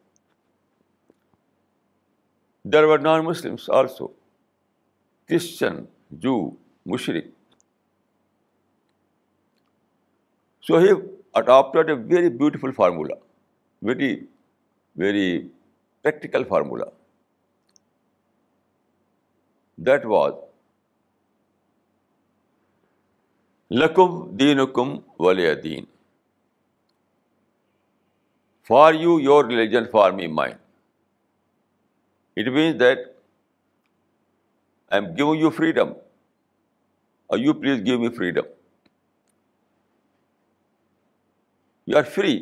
there 2.72 2.90
are 2.92 2.98
non 2.98 3.24
Muslims 3.24 3.68
also 3.78 4.06
Christian 5.28 5.84
Jews 6.26 6.34
مشرق 6.92 7.24
so 10.66 10.78
he 10.78 10.88
adopted 11.40 11.90
a 11.90 11.94
very 12.14 12.28
beautiful 12.38 12.72
formula 12.76 13.14
very 13.88 14.14
very 15.04 15.26
practical 16.02 16.44
formula 16.48 16.84
that 19.86 20.06
was 20.14 20.32
لکم 23.82 24.18
دین 24.36 24.64
کم 24.74 24.96
ولی 25.26 25.54
دین 25.64 25.84
For 28.70 28.92
you, 28.92 29.12
your 29.26 29.44
religion, 29.46 29.86
for 29.92 30.08
me, 30.16 30.26
mine. 30.26 30.58
It 32.36 32.52
means 32.56 32.78
that 32.80 33.06
I 34.90 34.98
am 34.98 35.06
giving 35.14 35.38
you 35.42 35.50
freedom, 35.58 35.94
or 37.28 37.38
you 37.38 37.54
please 37.62 37.80
give 37.86 38.04
me 38.06 38.10
freedom. 38.18 38.50
You 41.86 41.96
are 42.02 42.04
free, 42.18 42.34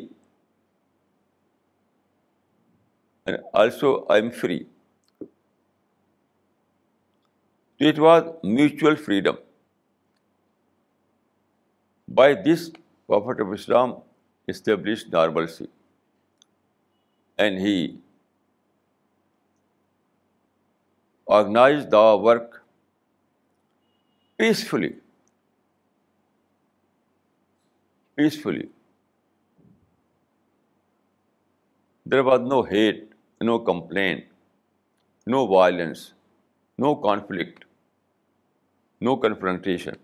and 3.27 3.55
also 3.55 3.95
I 4.17 4.19
am 4.25 4.35
free. 4.43 4.59
It 7.79 8.03
was 8.09 8.35
mutual 8.59 9.03
freedom. 9.07 9.39
By 12.09 12.29
this, 12.51 12.69
Prophet 13.07 13.47
of 13.49 13.57
Islam 13.61 13.97
established 14.57 15.19
normalcy 15.19 15.73
and 17.45 17.61
he 17.65 17.77
organized 21.39 21.91
the 21.97 22.05
work 22.29 22.63
peacefully. 24.39 24.95
There 32.19 32.25
was 32.29 32.47
no 32.53 32.63
hate, 32.63 33.03
no 33.51 33.59
complaint, 33.59 34.25
no 35.27 35.41
violence, 35.55 36.05
no 36.87 36.97
conflict, 37.07 37.65
no 39.01 39.17
confrontation. 39.27 39.99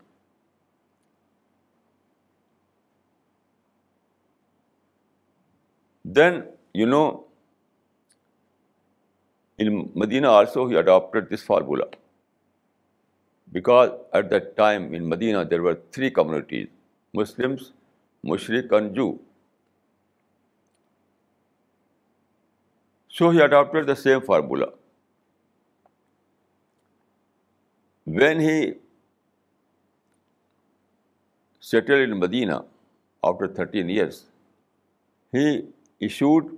Then, 6.05 6.42
in 9.59 9.90
Medina 9.95 10.31
also 10.31 10.66
he 10.66 10.77
adopted 10.77 11.29
this 11.29 11.42
formula, 11.42 11.87
because 13.53 13.90
at 14.12 14.31
that 14.31 14.57
time 14.57 14.95
in 14.95 15.09
Medina 15.09 15.45
there 15.45 15.62
were 15.62 15.79
three 15.90 16.11
communities: 16.11 16.68
Muslims, 17.12 17.73
Mushrik 18.25 18.73
and 18.73 18.95
Jew. 18.95 19.11
So 23.09 23.31
he 23.31 23.40
adopted 23.40 23.87
the 23.87 23.97
same 23.97 24.23
formula. 24.23 24.73
When 28.05 28.40
he 28.40 28.75
settled 31.61 32.09
in 32.09 32.18
Medina 32.18 32.64
after 33.23 33.49
13 33.49 33.88
years, 33.88 34.25
he 35.31 35.47
issued 36.01 36.51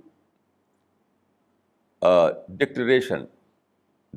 declaration 2.57 3.23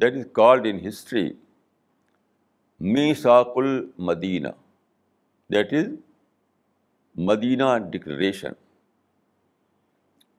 that 0.03 0.15
is 0.17 0.25
called 0.35 0.67
in 0.71 0.87
history 0.89 1.29
میساک 2.95 3.53
المدینہ 3.59 4.49
that 5.53 5.73
is 5.75 5.87
Medina 7.29 7.77
declaration 7.91 8.53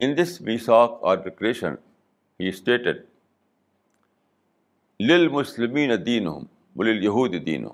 in 0.08 0.18
this 0.18 0.40
میساک 0.42 1.04
are 1.14 1.18
he 2.40 2.48
stated 2.48 2.98
لل 5.10 5.28
مسلم 5.32 5.76
دین 5.76 5.92
دین 6.06 6.28
یہودین 7.04 7.68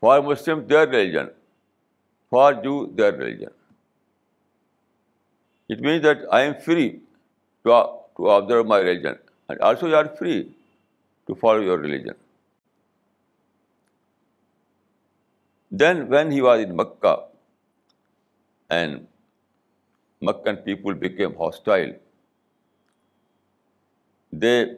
for 0.00 0.20
Muslim 0.22 0.60
their 0.70 0.88
religion 0.88 1.28
for 2.30 2.52
Jews 2.62 2.84
their 2.98 3.14
religion 3.18 3.60
it 5.72 5.80
means 5.86 6.02
that 6.04 6.24
I 6.30 6.44
am 6.46 6.54
free 6.64 6.88
Uh, 7.64 7.86
to 8.16 8.28
observe 8.28 8.66
my 8.66 8.78
religion. 8.78 9.18
And 9.48 9.60
also 9.60 9.86
you 9.86 9.94
are 9.94 10.08
free 10.08 10.52
to 11.28 11.34
follow 11.36 11.60
your 11.60 11.78
religion. 11.78 12.16
Then 15.70 16.08
when 16.08 16.30
he 16.32 16.42
was 16.42 16.60
in 16.60 16.74
Mecca 16.74 17.24
and 18.68 19.06
Meccan 20.20 20.56
people 20.58 20.94
became 20.94 21.36
hostile, 21.36 21.94
they 24.32 24.76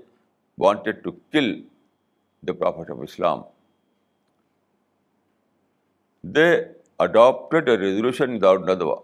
wanted 0.58 1.02
to 1.04 1.16
kill 1.32 1.56
the 2.42 2.52
Prophet 2.52 2.90
of 2.90 3.02
Islam. 3.02 3.44
They 6.22 6.68
adopted 6.98 7.68
a 7.68 7.78
resolution 7.78 8.34
in 8.34 8.40
Darun 8.40 8.66
Nadwa. 8.66 9.02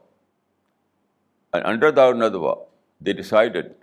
And 1.54 1.64
under 1.64 1.92
Darun 1.92 2.18
Nadwa, 2.18 2.58
they 3.00 3.12
decided 3.20 3.74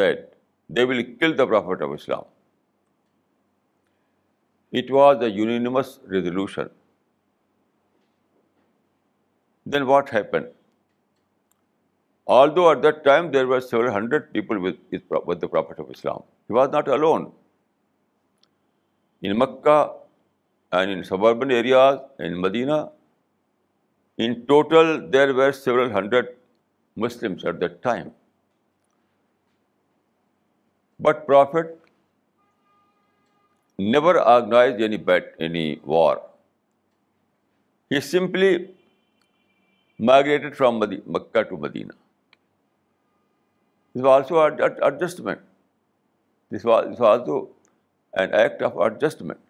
that 0.00 0.26
they 0.70 0.84
will 0.84 1.02
kill 1.20 1.34
the 1.34 1.46
Prophet 1.46 1.82
of 1.86 1.94
Islam. 1.94 2.24
It 4.70 4.90
was 4.90 5.24
a 5.28 5.30
unanimous 5.30 5.98
resolution. 6.16 6.70
Then 9.64 9.86
what 9.86 10.10
happened? 10.10 10.48
Although 12.26 12.70
at 12.70 12.82
that 12.82 13.04
time 13.04 13.30
there 13.32 13.46
were 13.46 13.60
several 13.60 13.92
hundred 13.92 14.32
people 14.34 14.60
with 14.62 15.40
the 15.46 15.48
Prophet 15.56 15.78
of 15.78 15.90
Islam, 15.90 16.22
he 16.46 16.52
was 16.52 16.68
not 16.70 16.88
alone. 16.88 17.32
In 19.22 19.36
Mecca 19.36 19.92
and 20.70 20.90
in 20.90 21.04
suburban 21.04 21.50
areas, 21.50 22.00
in 22.18 22.40
Medina, 22.40 22.90
in 24.18 24.44
total 24.46 25.00
there 25.10 25.34
were 25.42 25.52
several 25.52 25.98
hundred 25.98 26.26
Muslims 27.04 27.44
at 27.50 27.60
that 27.64 27.76
time. 27.88 28.08
But 31.06 31.26
Prophet 31.26 31.76
never 33.96 34.14
organized 34.34 35.36
any 35.48 35.66
war. 35.94 36.14
He 37.90 38.00
simply 38.06 38.52
migrated 40.10 40.56
from 40.60 40.82
Mecca 41.18 41.44
to 41.52 41.60
Medina. 41.66 41.94
This 43.92 44.08
was 44.08 44.16
also 44.16 44.40
an 44.46 44.82
adjustment. 44.88 45.46
This 46.54 46.66
was 46.72 47.06
also 47.12 47.38
an 48.24 48.34
act 48.40 48.66
of 48.70 48.82
adjustment. 48.88 49.44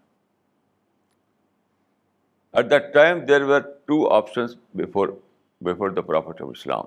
At 2.61 2.71
that 2.75 2.95
time, 2.95 3.27
there 3.33 3.47
were 3.51 3.63
two 3.91 3.99
options 4.21 4.57
before 5.71 5.91
the 6.01 6.09
Prophet 6.13 6.47
of 6.47 6.55
Islam. 6.61 6.87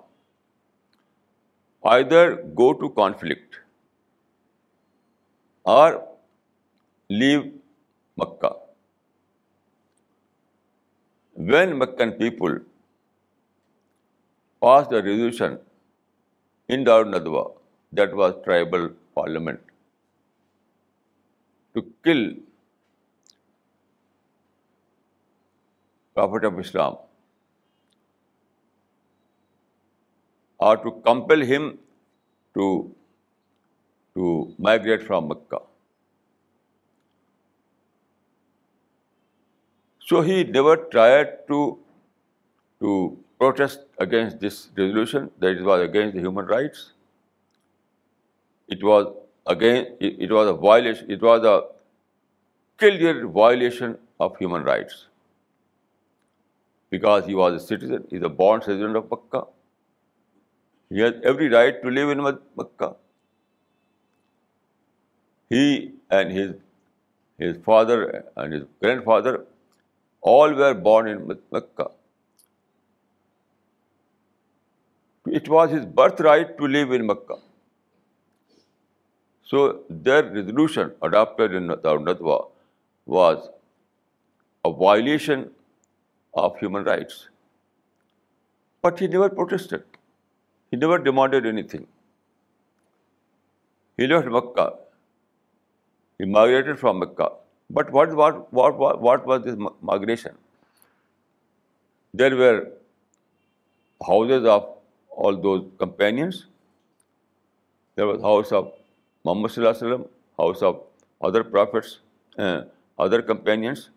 Either 1.89 2.32
go 2.58 2.72
to 2.80 2.88
conflict 2.98 3.56
or 5.76 5.94
leave 7.20 7.41
Mecca 8.17 8.50
when 11.52 11.78
Meccan 11.80 12.12
people 12.17 12.58
pass 14.60 14.89
the 14.91 15.02
resolution 15.04 15.56
in 16.74 16.86
دار 16.86 17.06
ندوا 17.15 17.44
that 17.98 18.13
was 18.22 18.34
tribal 18.46 18.88
parliament 19.13 19.72
to 21.74 21.82
kill 22.04 22.24
prophet 26.17 26.46
of 26.46 26.54
Islam 26.60 26.96
or 30.67 30.78
to 30.86 30.94
compel 31.08 31.44
him 31.52 31.67
to 32.60 34.46
migrate 34.67 35.04
from 35.10 35.28
Mecca. 35.34 35.60
So 40.08 40.22
he 40.22 40.38
never 40.58 40.76
tried 40.78 41.36
to 41.52 42.96
protest 43.44 43.86
against 43.98 44.39
this 44.39 44.60
resolution. 44.78 45.32
That 45.39 45.62
it 45.62 45.63
was 45.70 45.88
against 45.89 46.15
the 46.15 46.26
human 46.28 46.46
rights. 46.46 46.91
It 48.67 48.84
was 48.84 49.08
again, 49.46 49.88
it 50.00 50.32
was 50.39 50.52
a 50.56 50.58
violation. 50.67 51.10
It 51.10 51.24
was 51.30 51.48
a 51.54 51.62
clear 52.78 53.15
violation 53.39 53.98
of 54.20 54.38
human 54.38 54.63
rights 54.63 55.08
because 56.89 57.26
he 57.26 57.36
was 57.36 57.63
a 57.63 57.65
citizen. 57.65 58.06
He 58.10 58.15
is 58.17 58.24
a 58.34 58.36
born 58.44 58.62
citizen 58.62 58.96
of 59.04 59.10
Mecca. 59.15 59.44
He 60.96 61.06
has 61.06 61.22
every 61.32 61.48
right 61.52 61.82
to 61.82 61.91
live 61.98 62.10
in 62.13 62.22
Makkah. 62.30 62.94
He 65.50 65.63
and 66.17 66.34
his 66.38 67.58
father 67.70 68.00
and 68.41 68.56
his 68.58 68.65
grandfather 68.86 69.34
all 70.32 70.56
were 70.62 70.74
born 70.88 71.08
in 71.12 71.22
Makkah. 71.30 71.88
It 75.39 75.48
was 75.56 75.72
his 75.78 75.86
birthright 76.02 76.52
to 76.58 76.67
live 76.74 76.91
in 77.00 77.08
Makkah. 77.13 77.39
So 79.52 79.63
their 80.10 80.28
resolution 80.36 80.94
adopted 81.10 81.56
in 81.62 81.70
Nadwa 81.70 82.38
was 83.06 83.48
a 84.65 84.74
violation 84.84 85.48
of 86.34 86.60
human 86.60 86.86
rights. 86.91 87.26
But 88.82 89.00
he 89.00 89.12
never 89.17 89.30
protested. 89.41 89.80
He 90.74 90.78
never 90.78 91.00
demanded 91.06 91.46
anything 91.72 91.84
he 94.00 94.06
left 94.08 94.28
Mecca 94.36 94.68
he 96.20 96.30
migrated 96.32 96.80
from 96.80 97.00
Mecca 97.00 97.28
but 97.74 97.90
what 97.94 98.10
what 98.18 98.36
what 98.54 98.74
what 99.04 99.28
was 99.28 99.42
this 99.44 99.58
migration 99.82 100.36
there 102.20 102.34
were 102.40 102.60
houses 104.10 104.46
of 104.52 104.64
all 105.26 105.42
those 105.44 105.62
companions 105.80 106.44
there 107.98 108.06
was 108.06 108.24
house 108.24 108.54
of 108.62 108.66
Muhammad 109.26 109.50
صلی 109.52 109.66
اللہ 109.66 109.86
علیہ 109.86 109.94
وسلم 109.94 110.06
house 110.40 110.64
of 110.64 110.76
other 111.28 111.42
prophets 111.50 111.98
other 113.04 113.22
companions 113.32 113.88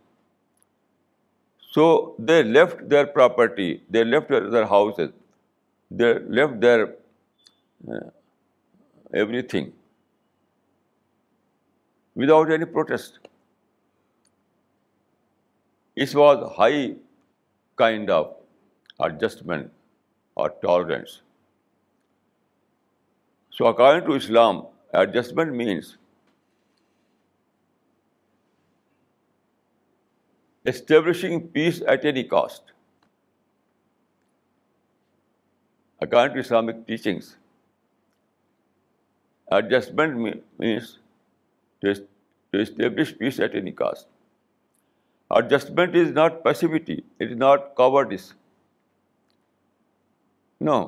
so 1.75 1.87
they 2.29 2.43
left 2.43 2.81
their 2.91 3.05
property 3.15 3.77
they 3.93 4.05
left 4.05 4.29
their 4.33 4.63
houses 4.71 5.11
They 6.01 6.11
left 6.39 6.61
their 6.63 6.87
uh, 7.97 8.07
everything 9.23 9.73
without 12.23 12.53
any 12.57 12.67
protest. 12.77 13.21
It 15.95 16.17
was 16.23 16.45
high 16.59 16.97
kind 17.85 18.15
of 18.17 18.33
adjustment 19.09 19.73
or 20.35 20.49
tolerance. 20.67 21.21
So 23.51 23.71
according 23.73 24.05
to 24.11 24.19
Islam, 24.23 24.65
adjustment 25.05 25.61
means 25.63 25.97
establishing 30.75 31.49
peace 31.59 31.85
at 31.97 32.15
any 32.15 32.31
cost. 32.39 32.63
According 36.05 36.37
to 36.37 36.45
Islamic 36.45 36.81
teachings, 36.89 37.29
adjustment 39.59 40.19
means 40.25 40.91
to 41.85 41.95
establish 42.65 43.13
peace 43.21 43.39
at 43.47 43.57
any 43.61 43.73
cost. 43.79 44.11
Adjustment 45.39 45.97
is 46.01 46.11
not 46.19 46.37
passivity, 46.45 46.99
it 47.19 47.33
is 47.35 47.41
not 47.45 47.73
cowardice. 47.81 48.29
No, 50.69 50.79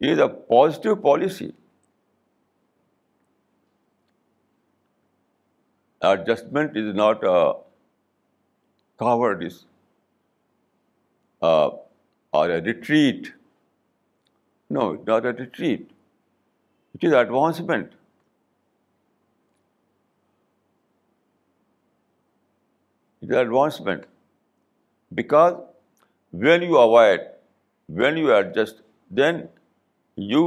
it 0.00 0.14
is 0.16 0.26
a 0.26 0.28
positive 0.52 1.00
policy. 1.06 1.48
Adjustment 6.12 6.84
is 6.84 6.94
not 7.04 7.24
a 7.36 7.38
cowardice 9.00 9.58
uh, 11.40 11.66
or 12.40 12.48
a 12.60 12.64
retreat 12.70 13.26
no, 14.76 14.84
not 15.08 15.28
a 15.28 15.32
retreat. 15.40 15.84
It 16.96 17.06
is 17.08 17.16
advancement. 17.20 17.94
It 23.26 23.30
is 23.30 23.40
advancement. 23.42 24.06
Because 25.20 25.60
when 26.46 26.66
you 26.70 26.78
avoid, 26.78 27.24
when 28.02 28.20
you 28.22 28.32
adjust, 28.38 28.82
then 29.20 29.40
you 30.30 30.42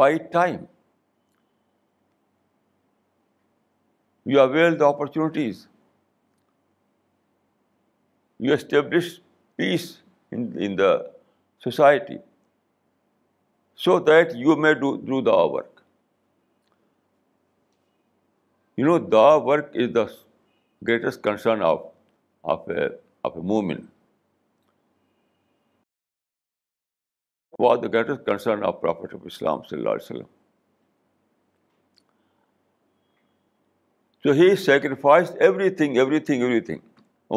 buy 0.00 0.10
time. 0.36 0.62
You 4.24 4.40
avail 4.40 4.80
the 4.80 4.86
opportunities. 4.88 5.60
You 8.38 8.52
establish 8.54 9.12
peace 9.62 9.88
in 10.40 10.76
the 10.82 10.90
society. 11.68 12.18
So 13.84 13.98
that 14.06 14.30
you 14.36 14.54
may 14.62 14.72
do 14.80 14.90
do 15.08 15.20
the 15.26 15.34
work 15.52 15.80
you 18.78 18.86
know 18.86 18.96
the 19.12 19.22
work 19.44 19.70
is 19.82 19.94
the 19.94 20.02
greatest 20.88 21.22
concern 21.24 21.62
of 21.64 21.78
of 22.54 22.68
a 22.76 22.84
of 23.28 23.36
a 23.36 23.42
مومن 23.52 23.76
was 27.66 27.78
the 27.82 27.88
greatest 27.94 28.26
concern 28.26 28.64
of 28.68 28.80
prophet 28.80 29.14
of 29.14 29.20
Islam 29.32 29.62
صلی 29.68 29.78
اللہ 29.78 29.90
علیہ 29.96 30.04
وسلم 30.04 30.26
so 34.22 34.32
he 34.42 34.54
sacrifice 34.64 35.30
everything 35.80 35.96
everything 36.28 36.42
everything 36.68 36.80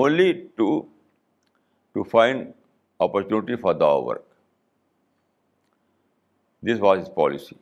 only 0.03 0.31
to 0.55 0.79
to 1.93 2.03
find 2.17 2.49
opportunity 3.07 3.55
for 3.61 3.73
the 3.85 3.91
work 4.09 4.31
This 6.69 6.79
was 6.79 6.99
his 6.99 7.09
policy. 7.17 7.57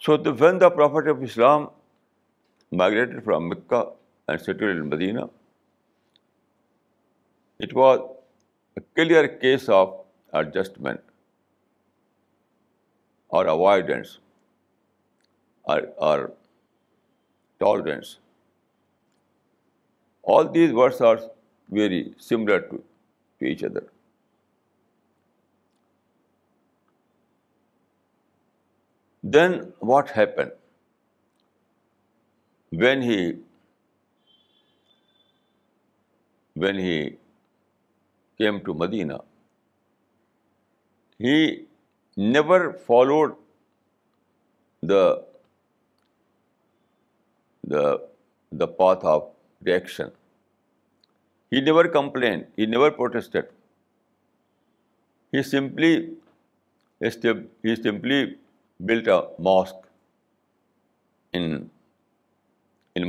So 0.00 0.16
when 0.40 0.58
the 0.58 0.70
Prophet 0.78 1.10
of 1.12 1.22
Islam 1.28 1.68
migrated 2.72 3.22
from 3.28 3.48
Mecca 3.52 3.82
and 4.26 4.42
settled 4.46 4.80
in 4.80 4.88
Medina, 4.94 5.28
it 7.60 7.76
was 7.82 8.00
a 8.80 8.82
clear 8.98 9.22
case 9.44 9.68
of 9.78 9.94
adjustment 10.42 11.00
or 13.28 13.46
avoidance 13.54 14.18
or 15.62 16.30
tolerance. 17.60 18.16
All 20.24 20.52
these 20.60 20.76
words 20.82 21.00
are 21.00 21.18
very 21.70 22.04
similar 22.18 22.60
to 22.68 22.80
each 23.54 23.68
other. 23.70 23.88
Then 29.22 29.72
what 29.78 30.10
happened? 30.10 30.50
When 32.80 33.02
he 33.02 33.28
came 38.38 38.64
to 38.64 38.74
Medina, 38.74 39.20
he 41.18 41.66
never 42.16 42.72
followed 42.72 43.36
the 44.82 45.22
path 48.78 49.04
of 49.04 49.28
reaction. 49.62 50.10
He 51.50 51.60
never 51.60 51.86
complained. 51.86 52.46
He 52.56 52.66
never 52.66 52.90
protested. 52.90 53.48
He 55.30 55.42
simply 55.42 56.20
built 58.86 59.06
a 59.06 59.18
mosque 59.38 59.88
in 61.32 61.70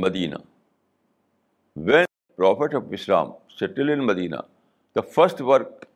Medina. 0.06 0.40
When 1.74 2.06
Prophet 2.36 2.74
of 2.74 2.92
Islam 2.92 3.34
settled 3.56 3.88
in 3.88 4.04
Medina, 4.04 4.44
the 4.94 5.02
first 5.02 5.40
work 5.40 5.88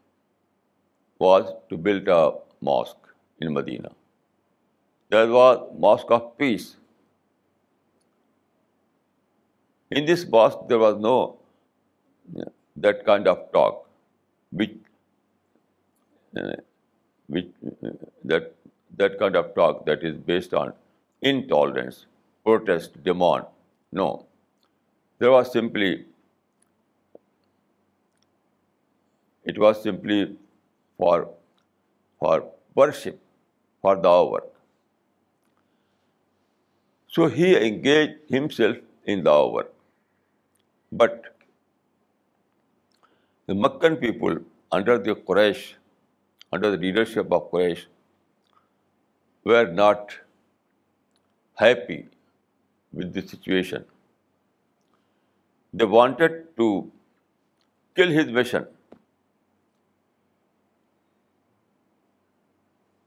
was 1.19 1.55
to 1.69 1.77
build 1.77 2.09
a 2.17 2.25
mosque 2.61 3.15
in 3.41 3.53
Medina. 3.53 3.91
That 5.11 5.29
was 5.29 5.65
Mosque 5.87 6.11
of 6.11 6.27
Peace. 6.39 6.67
In 9.91 10.05
this 10.05 10.27
mosque, 10.37 10.65
there 10.69 10.79
was 10.79 10.97
no 11.09 11.19
that 12.77 13.05
kind 13.05 13.27
of 13.27 13.45
talk, 13.53 13.89
which 14.53 14.75
uh, 16.37 16.53
uh, 17.39 17.93
that 18.25 18.47
that 19.03 19.19
kind 19.23 19.39
of 19.41 19.51
talk 19.59 19.81
that 19.89 20.05
is 20.11 20.17
based 20.31 20.55
on 20.63 20.75
intolerance, 21.33 22.05
protest, 22.45 23.01
demand. 23.09 23.49
No. 24.01 24.09
It 25.21 25.31
was 25.35 25.53
simply 25.53 25.93
for 30.97 32.37
worship, 32.75 33.21
for 33.83 33.97
the 34.05 34.11
hour. 34.11 34.43
So 37.09 37.27
he 37.27 37.49
engaged 37.67 38.15
himself 38.29 38.77
in 39.05 39.25
the 39.25 39.33
hour. 39.33 39.67
But 40.93 41.35
the 43.47 43.55
Meccan 43.55 43.97
people 44.05 44.39
under 44.71 44.99
the 44.99 45.15
leadership 46.87 47.41
of 47.41 47.53
Quraysh, 47.53 47.87
were 49.51 49.67
not 49.81 50.15
happy 51.65 51.99
with 53.01 53.19
the 53.19 53.23
situation. 53.35 53.85
They 55.81 55.89
wanted 55.99 56.39
to 56.61 56.67
kill 58.01 58.13
his 58.17 58.33
mission. 58.39 58.67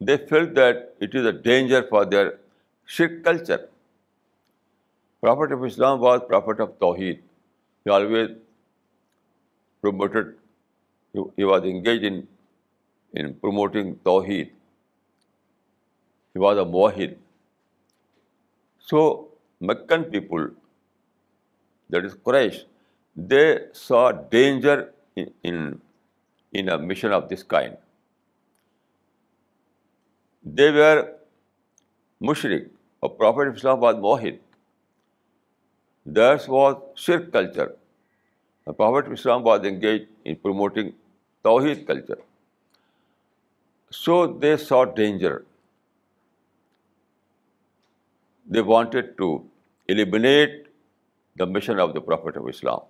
They 0.09 0.15
felt 0.30 0.55
that 0.59 0.80
it 1.07 1.17
is 1.22 1.28
a 1.34 1.38
danger 1.49 1.82
for 1.89 2.01
their 2.13 2.30
Sikh 2.93 3.19
culture. 3.26 3.59
Prophet 5.26 5.53
of 5.57 5.65
Islam 5.67 5.99
was 6.05 6.24
Prophet 6.32 6.63
of 6.65 6.72
Tawheed. 6.80 7.19
He 7.86 7.93
always 7.97 8.32
promoted, 9.84 10.34
he 11.41 11.47
was 11.51 11.69
engaged 11.74 12.09
in 12.13 13.38
promoting 13.45 13.93
Tawheed. 14.11 14.49
He 16.36 16.39
was 16.41 16.57
a 16.57 16.63
موحد 16.65 17.13
so 18.89 18.99
Meccan 19.69 20.03
people 20.11 20.45
that 21.93 22.05
is 22.05 22.15
Quraysh 22.23 22.63
they 23.32 23.41
saw 23.75 24.09
danger 24.32 24.82
in 25.23 25.71
a 26.69 26.77
mission 26.88 27.13
of 27.13 27.23
this 27.29 27.34
اسکائن 27.39 27.73
they 30.57 30.69
were 30.77 31.01
مشرق 32.29 32.63
or 33.03 33.09
prophet 33.17 33.55
Islam 33.55 33.77
آباد 33.77 33.93
موحد 34.07 34.38
there's 36.15 36.49
was 36.49 36.75
شرک 37.05 37.32
culture 37.34 37.67
prophet 38.77 39.11
Islam 39.11 39.41
آباد 39.41 39.65
engage 39.69 40.01
in 40.23 40.36
promoting 40.41 40.89
توحید 41.43 41.86
culture 41.88 42.25
so 44.03 44.25
they 44.39 44.57
saw 44.67 44.84
danger 44.97 45.38
They 48.45 48.61
wanted 48.61 49.17
to 49.17 49.49
eliminate 49.88 50.67
the 51.36 51.45
mission 51.45 51.80
of 51.80 51.93
the 51.93 52.01
Prophet 52.01 52.38
of 52.38 52.47
Islam. 52.47 52.82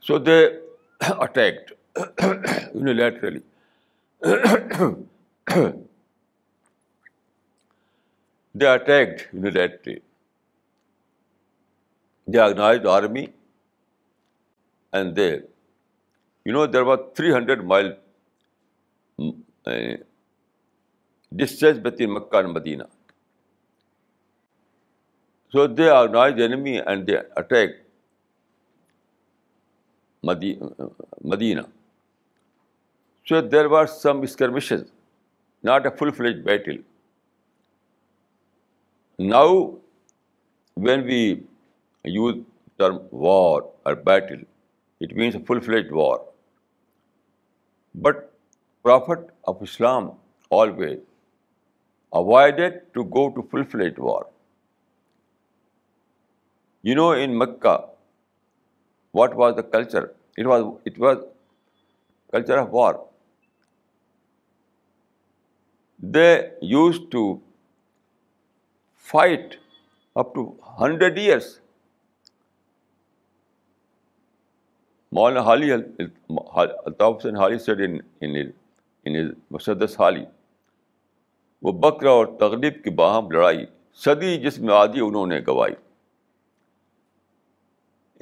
So 0.00 0.18
they 0.18 0.58
attacked 1.00 1.72
unilaterally. 1.96 3.42
They 8.52 8.66
attacked 8.66 9.28
unilaterally. 9.32 10.02
They 12.26 12.40
organized 12.40 12.82
the 12.82 12.90
army 12.90 13.32
and 14.92 15.14
they, 15.14 15.42
there 16.44 16.84
was 16.84 16.98
300-mile 17.14 17.92
distress 21.34 21.78
between 21.78 22.12
Mecca 22.12 22.38
and 22.38 22.52
Medina. 22.52 22.86
So 25.52 25.66
they 25.66 25.90
organized 25.90 26.36
the 26.36 26.44
enemy 26.44 26.78
and 26.78 27.06
they 27.06 27.22
attacked 27.36 27.76
Medina. 31.22 31.66
So 33.24 33.40
there 33.40 33.68
were 33.68 33.86
some 33.86 34.26
skirmishes, 34.26 34.90
not 35.62 35.86
a 35.86 35.90
full-fledged 35.90 36.44
battle. 36.44 36.78
Now, 39.18 39.74
when 40.74 41.04
we 41.04 41.42
use 42.04 42.34
the 42.34 42.84
term 42.84 43.00
war 43.10 43.70
or 43.84 43.94
battle, 43.94 44.42
it 45.00 45.16
means 45.16 45.34
a 45.34 45.40
full-fledged 45.40 45.90
war. 45.90 46.22
But 47.94 48.32
Prophet 48.82 49.30
of 49.44 49.60
Islam 49.62 50.12
always 50.48 50.98
avoided 52.18 52.78
to 52.92 53.02
go 53.16 53.28
to 53.34 53.42
فلفلٹ 53.50 53.98
war 53.98 54.22
you 56.84 56.94
know 56.96 57.10
in 57.22 57.38
Mecca 57.38 57.76
what 59.18 59.34
was 59.36 59.54
the 59.56 59.62
culture 59.76 60.02
it 60.04 60.38
it 60.38 60.46
was 60.46 60.62
was 60.98 61.18
culture 62.32 62.58
of 62.58 62.68
war 62.72 62.94
they 66.14 66.26
use 66.72 67.00
to 67.10 67.22
fight 69.10 69.54
up 70.20 70.34
to 70.34 70.50
hundred 70.80 71.18
years 71.18 71.58
Maulana 75.16 75.40
Hali 75.46 75.72
Altaf 75.72 77.14
حسین 77.16 77.36
ہالی 77.36 77.58
set 77.58 77.80
انصدس 79.06 79.98
ہالی 80.00 80.24
وہ 81.62 81.72
بکرا 81.80 82.10
اور 82.18 82.26
تغلب 82.40 82.82
کی 82.84 82.90
باہم 83.00 83.30
لڑائی 83.30 83.64
صدی 84.04 84.36
جس 84.40 84.58
میں 84.58 84.74
آدھی 84.74 85.00
انہوں 85.06 85.26
نے 85.26 85.38
گوائی 85.46 85.74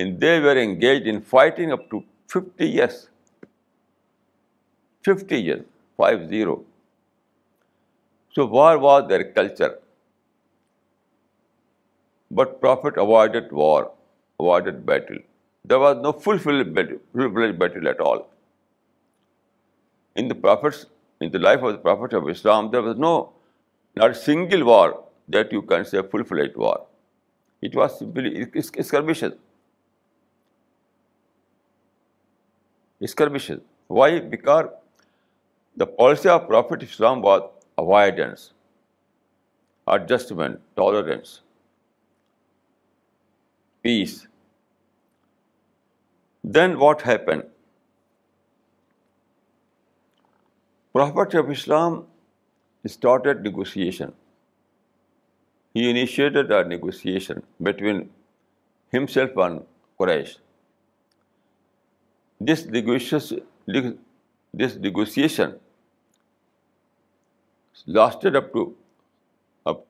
ان 0.02 0.20
they 0.20 0.38
were 0.42 0.56
engage 0.62 1.08
in 1.10 1.20
fighting 1.30 1.72
up 1.72 1.88
to 1.90 2.00
fifty 2.32 2.66
years 2.70 3.04
fifty 5.06 5.36
year 5.42 5.58
five 5.96 6.24
zero 6.28 6.56
so 8.34 8.48
war 8.56 8.76
was 8.86 9.02
there 9.08 9.22
culture 9.34 9.74
but 12.40 12.60
prophet 12.60 12.98
avoided 13.06 13.52
war 13.62 13.82
avoided 14.40 14.84
battle 14.90 15.16
there 15.70 15.76
was 15.84 15.96
no 16.02 16.12
full 16.24 16.38
full 16.44 16.62
battle 16.80 17.52
battle 17.58 17.86
at 17.86 18.00
all 18.06 18.18
in 20.20 20.30
the 20.30 20.34
prophets 20.42 20.86
In 21.20 21.30
the 21.30 21.38
life 21.38 21.62
of 21.62 21.72
the 21.72 21.78
Prophet 21.78 22.12
of 22.12 22.28
Islam, 22.28 22.70
there 22.70 22.82
was 22.82 22.96
not 23.04 24.10
a 24.10 24.14
single 24.14 24.64
war 24.64 25.04
that 25.36 25.52
you 25.52 25.62
can 25.62 25.84
say 25.84 26.02
full-fledged 26.02 26.56
war. 26.56 26.76
It 27.60 27.74
was 27.74 27.98
simply 27.98 28.62
skirmishes. 28.62 29.32
Skirmishes. 33.04 33.60
Why? 33.88 34.20
Because 34.20 34.70
the 35.76 35.86
policy 35.86 36.28
of 36.28 36.46
Prophet 36.46 36.82
Islam 36.84 37.20
was 37.22 37.50
avoidance, 37.76 38.52
adjustment, 39.98 40.60
tolerance, 40.76 41.40
peace. 43.82 44.26
Then 46.44 46.78
what 46.78 47.02
happened? 47.02 47.46
Prophet 50.92 51.34
of 51.34 51.50
Islam 51.50 52.06
started 52.86 53.42
negotiation. 53.42 54.14
He 55.74 55.90
initiated 55.90 56.52
a 56.58 56.64
negotiation 56.64 57.44
between 57.62 58.10
himself 58.90 59.30
and 59.48 59.64
Quraysh. 60.00 60.38
This 62.40 62.64
negotiation 64.86 65.58
lasted 67.86 68.34
up 68.34 68.52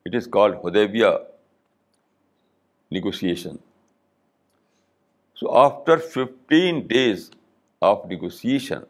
It 0.08 0.16
is 0.18 0.28
called 0.36 0.58
Hudaybiyah 0.64 1.14
negotiation. 2.92 3.58
So 5.34 5.48
after 5.62 5.98
15 6.00 6.86
days 6.88 7.32
of 7.82 8.08
negotiation, 8.08 8.86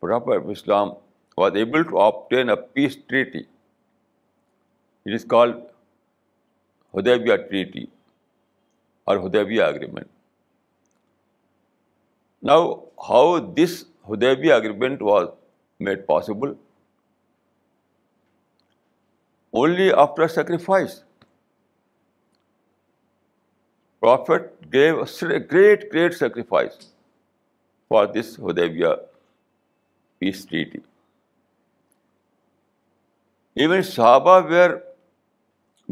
Prophet 0.00 0.42
of 0.42 0.50
Islam 0.50 0.92
was 1.42 1.56
able 1.62 1.86
to 1.92 1.96
obtain 2.06 2.52
a 2.56 2.56
peace 2.58 2.98
treaty. 3.12 3.46
It 5.06 5.14
is 5.20 5.24
called 5.32 5.56
Hudaybiyah 6.96 7.48
Treaty 7.48 7.88
or 9.06 9.18
Hudaybiyah 9.24 9.68
Agreement. 9.68 10.10
Now, 12.42 12.60
how 13.08 13.26
this 13.40 13.86
Hudaybiyah 14.10 14.58
Agreement 14.58 15.10
was 15.10 15.34
made 15.80 16.06
possible? 16.14 16.52
only 19.62 19.92
after 19.92 20.28
sacrifice. 20.36 21.02
Prophet 24.00 24.70
gave 24.70 24.98
a 25.06 25.40
great 25.52 26.14
sacrifice 26.14 26.88
for 27.88 28.06
this 28.06 28.36
Hudaybiyah 28.36 28.96
peace 30.20 30.44
treaty. 30.44 30.80
Even 33.54 33.80
Sahaba 33.80 34.82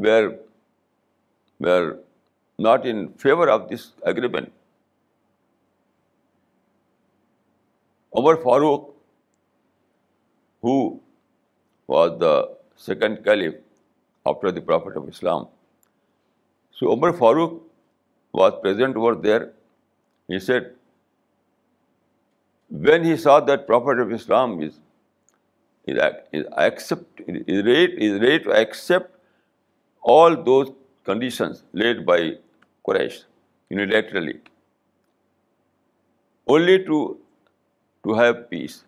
were 0.06 1.98
not 2.58 2.84
in 2.84 3.08
favor 3.24 3.48
of 3.48 3.68
this 3.68 3.92
agreement. 4.02 4.52
Umar 8.14 8.36
Farooq, 8.36 8.90
who 10.60 11.00
was 11.86 12.18
the 12.18 12.48
second 12.76 13.24
caliph 13.24 13.54
after 14.26 14.52
the 14.52 14.60
Prophet 14.60 14.96
of 14.96 15.08
Islam. 15.08 15.48
So 16.70 16.92
Umar 16.92 17.12
Farooq 17.12 17.60
was 18.32 18.52
present 18.60 18.96
over 18.96 19.14
there. 19.14 19.50
He 20.28 20.38
said, 20.38 20.74
when 22.68 23.04
he 23.04 23.16
saw 23.16 23.40
that 23.40 23.66
Prophet 23.66 23.98
of 23.98 24.12
Islam 24.12 24.62
is 24.62 24.78
ready 25.88 26.48
to 28.00 28.50
accept 28.50 29.10
all 30.00 30.36
those 30.42 30.72
conditions 31.04 31.64
laid 31.72 32.06
by 32.06 32.38
Quraysh 32.88 33.24
unilaterally, 33.70 34.40
only 36.46 36.84
to 36.84 37.16
have 38.14 38.48
peace. 38.48 38.80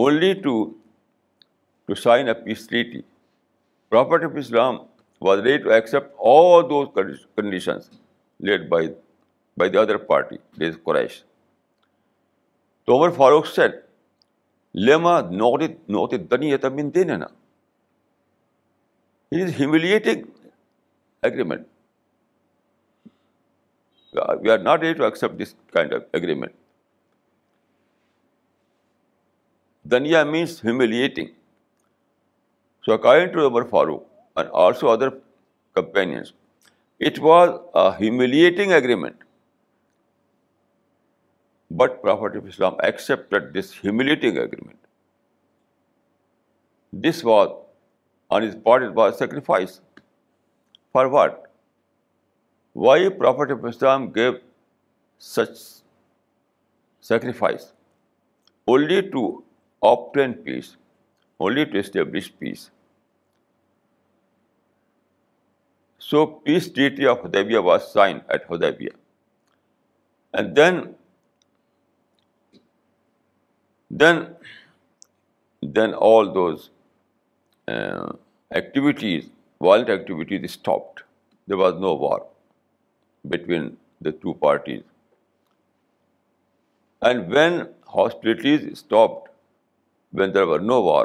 Only 0.00 0.32
to 0.42 0.52
to 1.86 1.94
sign 1.94 2.28
a 2.28 2.32
peace 2.44 2.66
treaty 2.68 3.00
prophet 3.88 4.24
of 4.26 4.36
Islam 4.38 4.76
was 5.26 5.40
ready 5.40 5.62
to 5.64 5.70
accept 5.72 6.14
all 6.26 6.62
those 6.70 7.14
conditions 7.36 7.88
lead 8.46 8.68
by 8.68 8.88
by 9.58 9.70
the 9.70 9.78
other 9.78 9.96
party 9.96 10.36
parties 10.36 10.76
Quraysh 10.84 11.22
تو 12.86 12.96
Umar 12.96 13.10
فاروق 13.16 13.46
set 13.54 13.74
Lima 14.86 15.20
نوت 15.30 15.62
نوت 15.96 16.14
دنی 16.30 16.56
دین 16.94 17.10
ہے 17.10 17.16
نا 17.16 17.26
it 19.32 19.42
is 19.42 19.52
humiliating 19.60 20.22
agreement 21.30 21.66
we 24.42 24.50
are 24.50 24.58
not 24.58 24.80
ready 24.82 24.98
to 24.98 25.04
accept 25.04 25.40
this 25.42 25.54
kind 25.72 25.92
of 25.94 26.02
agreement 26.14 26.54
دنیا 29.90 30.22
means 30.24 30.64
humiliating 30.64 31.28
so 32.86 32.92
according 32.92 33.32
to 33.32 33.46
Umar 33.46 33.62
Farooq 33.70 34.02
and 34.38 34.50
also 34.64 34.90
other 34.90 35.08
companions 35.78 36.32
it 37.06 37.18
was 37.22 37.50
a 37.50 37.88
humiliating 38.00 38.72
agreement 38.72 39.24
but 41.80 42.00
prophet 42.02 42.36
of 42.36 42.44
Islam 42.48 42.76
this 43.58 43.72
humiliating 43.84 44.38
agreement 44.38 44.76
this 47.06 47.24
was 47.24 47.48
on 48.36 48.42
his 48.46 48.56
part 48.64 48.82
his 48.82 48.90
was 48.96 49.18
sacrifice 49.18 49.80
for 50.92 51.06
what 51.12 51.38
why 52.86 53.08
prophet 53.18 53.50
of 53.52 53.64
Islam 53.68 54.06
gave 54.16 54.32
such 55.34 55.58
sacrifice 57.08 57.72
only 58.68 59.00
to 59.12 59.40
obtain 59.90 60.34
peace 60.46 60.70
only 61.48 61.64
to 61.66 61.76
establish 61.82 62.30
peace. 62.44 62.64
So 65.98 66.22
peace 66.48 66.66
treaty 66.72 67.06
of 67.12 67.22
Hudaybiyah 67.26 67.62
was 67.70 67.86
signed 67.92 68.34
at 68.38 68.50
Hudaybiyah. 68.50 68.96
And 70.32 70.58
then 70.58 70.82
all 76.10 76.34
those 76.34 76.66
uh, 77.68 78.10
activities, 78.50 79.30
violent 79.60 79.90
activities 79.90 80.52
stopped. 80.52 81.04
There 81.46 81.56
was 81.56 81.74
no 81.74 81.94
war 81.94 82.26
between 83.28 83.78
the 84.00 84.12
two 84.12 84.34
parties. 84.34 84.82
And 87.00 87.28
when 87.32 87.68
hostilities 87.98 88.78
stopped, 88.78 89.20
when 90.12 90.32
there 90.32 90.46
were 90.52 90.60
no 90.60 90.80
war, 90.88 91.04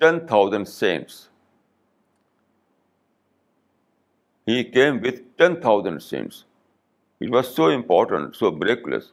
10,000 0.00 0.66
saints. 0.66 1.28
He 4.44 4.64
came 4.64 5.00
with 5.00 5.22
10,000 5.38 6.00
saints. 6.00 6.44
It 7.20 7.30
was 7.30 7.54
so 7.54 7.68
important, 7.68 8.34
so 8.34 8.50
miraculous, 8.50 9.12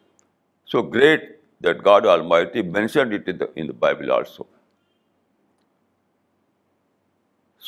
so 0.65 0.81
great 0.81 1.21
that 1.61 1.83
God 1.83 2.05
Almighty 2.05 2.61
mentioned 2.61 3.13
it 3.13 3.51
in 3.55 3.67
the 3.67 3.73
Bible 3.73 4.11
also. 4.11 4.47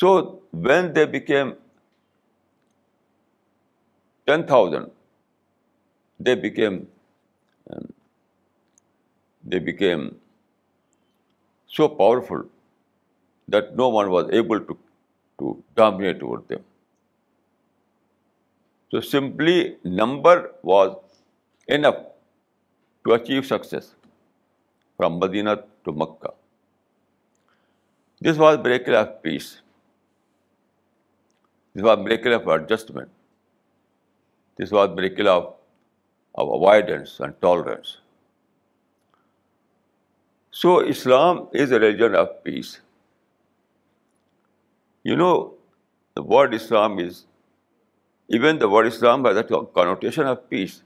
So 0.02 0.42
when 0.50 0.92
they 0.92 1.06
became 1.06 1.56
10,000. 4.26 4.82
Um, 7.72 7.92
they 9.44 9.58
became 9.58 10.16
so 11.66 11.88
powerful 11.88 12.44
that 13.48 13.76
no 13.76 13.88
one 13.88 14.10
was 14.10 14.28
able 14.30 14.60
to 15.38 15.62
dominate 15.74 16.22
over 16.22 16.42
them. 16.46 16.64
So 18.90 19.00
simply 19.00 19.76
number 19.84 20.52
was 20.62 20.98
enough 21.66 22.04
to 23.06 23.14
achieve 23.14 23.46
success 23.46 23.94
from 24.96 25.18
Medina 25.18 25.62
to 25.84 25.92
Mecca. 25.92 26.34
This 28.20 28.36
was 28.36 28.58
miracle 28.58 28.96
of 28.96 29.22
peace. 29.22 29.62
This 31.72 31.82
was 31.82 31.98
miracle 32.00 32.34
of 32.34 32.46
adjustment. 32.48 33.08
This 34.56 34.70
was 34.70 34.96
miracle 34.96 35.28
of 35.28 35.54
avoidance 36.36 37.18
and 37.20 37.40
tolerance. 37.40 37.98
So 40.50 40.80
Islam 40.80 41.48
is 41.52 41.70
a 41.70 41.78
religion 41.78 42.14
of 42.14 42.30
peace. 42.44 42.78
You 45.02 45.16
know, 45.16 45.54
the 46.14 46.22
word 46.22 46.54
Islam 46.54 46.98
is, 46.98 47.24
even 48.28 48.58
the 48.58 48.68
word 48.68 48.86
Islam 48.86 49.24
has 49.24 49.36
a 49.36 49.44
connotation 49.50 50.26
of 50.26 50.48
peace. 50.50 50.82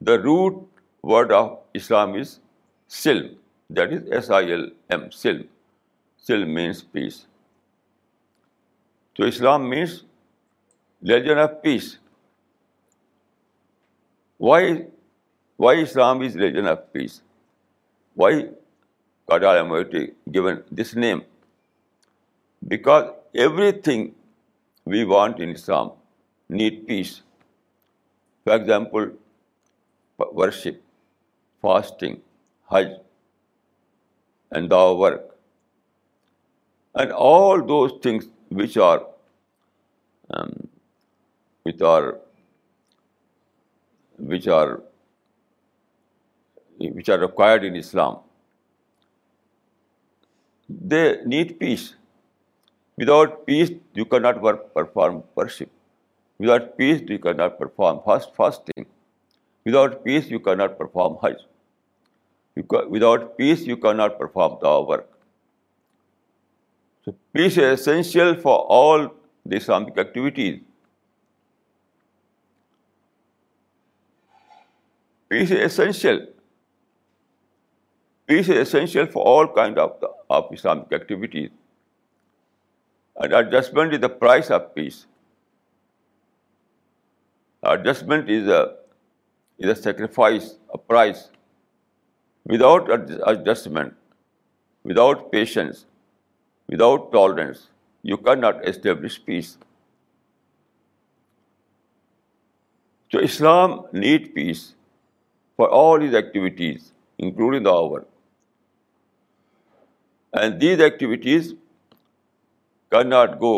The 0.00 0.20
root 0.20 0.58
word 1.02 1.32
of 1.32 1.52
Islam 1.74 2.14
is 2.14 2.38
silm, 2.86 3.30
that 3.70 3.92
is 3.92 4.10
S-I-L-M, 4.22 5.08
silm. 5.22 5.48
Silm 6.30 6.54
means 6.60 6.82
peace. 6.82 7.24
So 9.16 9.26
Islam 9.32 9.68
means 9.68 9.92
religion 11.02 11.38
of 11.44 11.60
peace. 11.62 11.88
Why 14.46 15.72
Islam 15.82 16.22
is 16.26 16.34
religion 16.34 16.66
of 16.72 16.82
peace? 16.96 17.14
Why 18.14 18.32
God 19.28 19.44
Almighty 19.50 20.02
given 20.36 20.60
this 20.80 20.94
name? 21.06 21.22
Because 22.74 23.40
everything 23.46 24.04
we 24.84 25.04
want 25.14 25.40
in 25.46 25.54
Islam 25.60 25.92
need 26.48 26.82
peace. 26.90 27.14
For 28.44 28.54
example, 28.56 29.08
worship, 30.42 30.82
fasting, 31.62 32.20
Hajj, 32.74 32.92
and 34.50 34.70
dawah 34.74 34.98
work. 35.04 35.24
And 36.96 37.16
all 37.30 37.66
those 37.72 37.98
things 38.08 38.24
um, 38.48 38.58
which 41.62 41.80
are 41.80 42.16
required 46.78 47.64
in 47.64 47.74
Islam. 47.76 48.18
They 50.68 51.22
need 51.24 51.58
peace. 51.58 51.94
Without 52.96 53.44
peace, 53.46 53.70
you 53.94 54.04
cannot 54.04 54.42
perform 54.74 55.22
worship. 55.34 55.70
Without 56.38 56.76
peace, 56.78 57.00
you 57.08 57.18
cannot 57.18 57.58
perform 57.58 58.00
fasting. 58.06 58.86
Without 59.64 60.04
peace, 60.04 60.28
you 60.28 60.38
cannot 60.38 60.78
perform 60.78 61.16
Hajj. 61.20 61.36
Without 62.54 63.36
peace, 63.36 63.62
you 63.62 63.76
cannot 63.76 64.16
perform 64.18 64.58
the 64.60 64.82
work. 64.82 65.04
So 67.08 67.14
peace 67.34 67.56
is 67.62 67.80
essential 67.80 68.32
for 68.44 68.54
all 68.76 69.04
the 69.50 69.54
Islamic 69.58 69.98
activities. 70.02 70.56
Peace 75.28 75.52
is 75.58 75.62
essential. 75.68 76.18
Peace 78.26 78.52
is 78.56 78.60
essential 78.64 79.06
for 79.14 79.28
all 79.34 79.52
kinds 79.60 79.84
of 79.84 80.52
Islamic 80.58 80.98
activities. 81.00 81.50
And 83.14 83.40
adjustment 83.44 83.92
is 83.92 84.00
the 84.00 84.14
price 84.26 84.50
of 84.60 84.68
peace. 84.74 85.06
Adjustment 87.62 88.30
is 88.30 88.48
a 88.60 89.76
sacrifice, 89.86 90.54
a 90.70 90.78
price. 90.78 91.26
Without 92.48 92.96
adjustment, 93.00 94.00
without 94.92 95.30
patience, 95.30 95.84
Without 96.68 97.12
tolerance, 97.12 97.68
you 98.02 98.16
cannot 98.16 98.64
establish 98.68 99.18
peace. 99.24 99.56
So 103.12 103.20
Islam 103.26 103.76
needs 103.92 104.30
peace 104.38 104.62
for 105.56 105.68
all 105.80 106.00
his 106.00 106.14
activities, 106.22 106.92
including 107.18 107.62
the 107.62 107.72
hour. 107.72 108.04
And 110.32 110.58
these 110.60 110.80
activities 110.80 111.54
cannot 112.90 113.38
go 113.38 113.52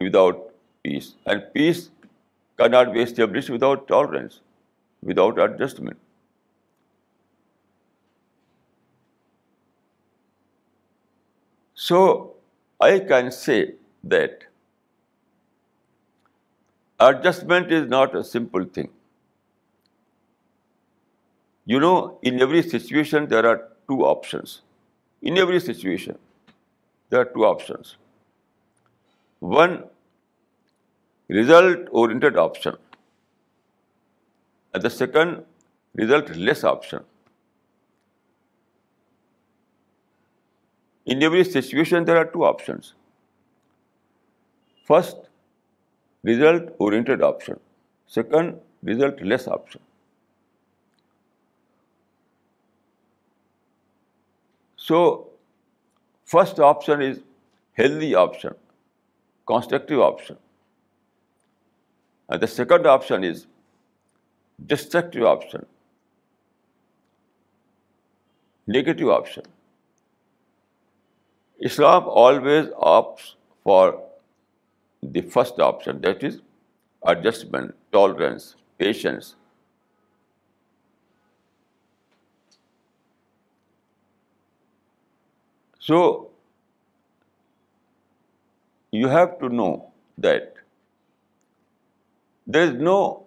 without 0.00 0.42
peace. 0.82 1.14
And 1.24 1.46
peace 1.54 1.88
cannot 2.58 2.92
be 2.92 3.00
established 3.02 3.48
without 3.50 3.86
tolerance, 3.86 4.40
without 5.14 5.40
adjustment. 5.48 5.94
So, 11.86 11.98
I 12.84 12.94
can 13.10 13.28
say 13.34 13.56
that 14.12 14.44
adjustment 17.08 17.74
is 17.76 17.86
not 17.92 18.16
a 18.20 18.22
simple 18.30 18.64
thing. 18.78 18.88
You 21.74 21.78
know, 21.84 21.96
in 22.22 22.42
every 22.46 22.62
situation 22.70 23.28
there 23.34 23.46
are 23.50 23.58
two 23.64 24.00
options. 24.12 24.58
In 25.22 25.38
every 25.44 25.60
situation, 25.68 26.18
there 27.10 27.20
are 27.20 27.30
two 27.36 27.46
options. 27.52 27.96
One, 29.58 29.78
result-oriented 31.38 32.44
option, 32.48 32.80
and 34.74 34.88
the 34.88 34.98
second, 35.02 35.44
result-less 36.04 36.72
option. 36.78 37.04
In 41.06 41.22
every 41.22 41.44
situation, 41.44 42.04
there 42.04 42.16
are 42.16 42.24
two 42.24 42.44
options. 42.44 42.94
First, 44.84 45.16
result-oriented 46.24 47.22
option. 47.22 47.60
Second, 48.08 48.58
result-less 48.82 49.46
option. 49.46 49.80
So, 54.76 55.28
first 56.24 56.60
option 56.60 57.00
is 57.00 57.20
healthy 57.72 58.14
option, 58.14 58.54
constructive 59.46 60.00
option. 60.00 60.36
And 62.28 62.40
the 62.40 62.46
second 62.46 62.86
option 62.86 63.22
is 63.22 63.46
destructive 64.74 65.22
option, 65.22 65.66
negative 68.66 69.08
option. 69.08 69.44
Islam 71.60 72.04
always 72.06 72.66
opts 72.82 73.34
for 73.64 74.02
the 75.02 75.22
first 75.22 75.58
option, 75.58 76.00
that 76.02 76.22
is 76.22 76.40
adjustment, 77.02 77.74
tolerance, 77.92 78.56
patience. 78.78 79.36
So, 85.78 86.28
you 88.90 89.08
have 89.08 89.38
to 89.38 89.48
know 89.48 89.92
that 90.18 90.52
there 92.46 92.64
is 92.64 92.74
no 92.74 93.26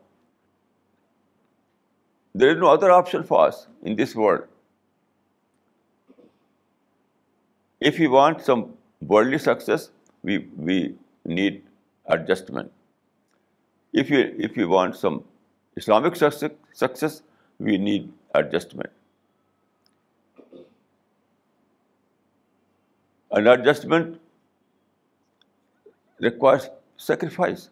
other 2.36 2.92
option 2.92 3.24
for 3.24 3.42
us 3.44 3.66
in 3.82 3.96
this 3.96 4.14
world 4.14 4.44
If 7.80 7.98
we 7.98 8.08
want 8.08 8.42
some 8.44 8.74
worldly 9.02 9.40
success, 9.40 9.90
we 10.24 10.96
need 11.26 11.64
adjustment. 12.06 12.72
If 13.94 14.56
we 14.58 14.66
want 14.66 14.96
some 14.96 15.24
Islamic 15.78 16.16
success, 16.18 17.22
we 17.58 17.78
need 17.78 18.12
adjustment. 18.36 18.90
And 23.32 23.48
adjustment 23.48 24.20
requires 26.20 26.70
sacrifice. 26.98 27.70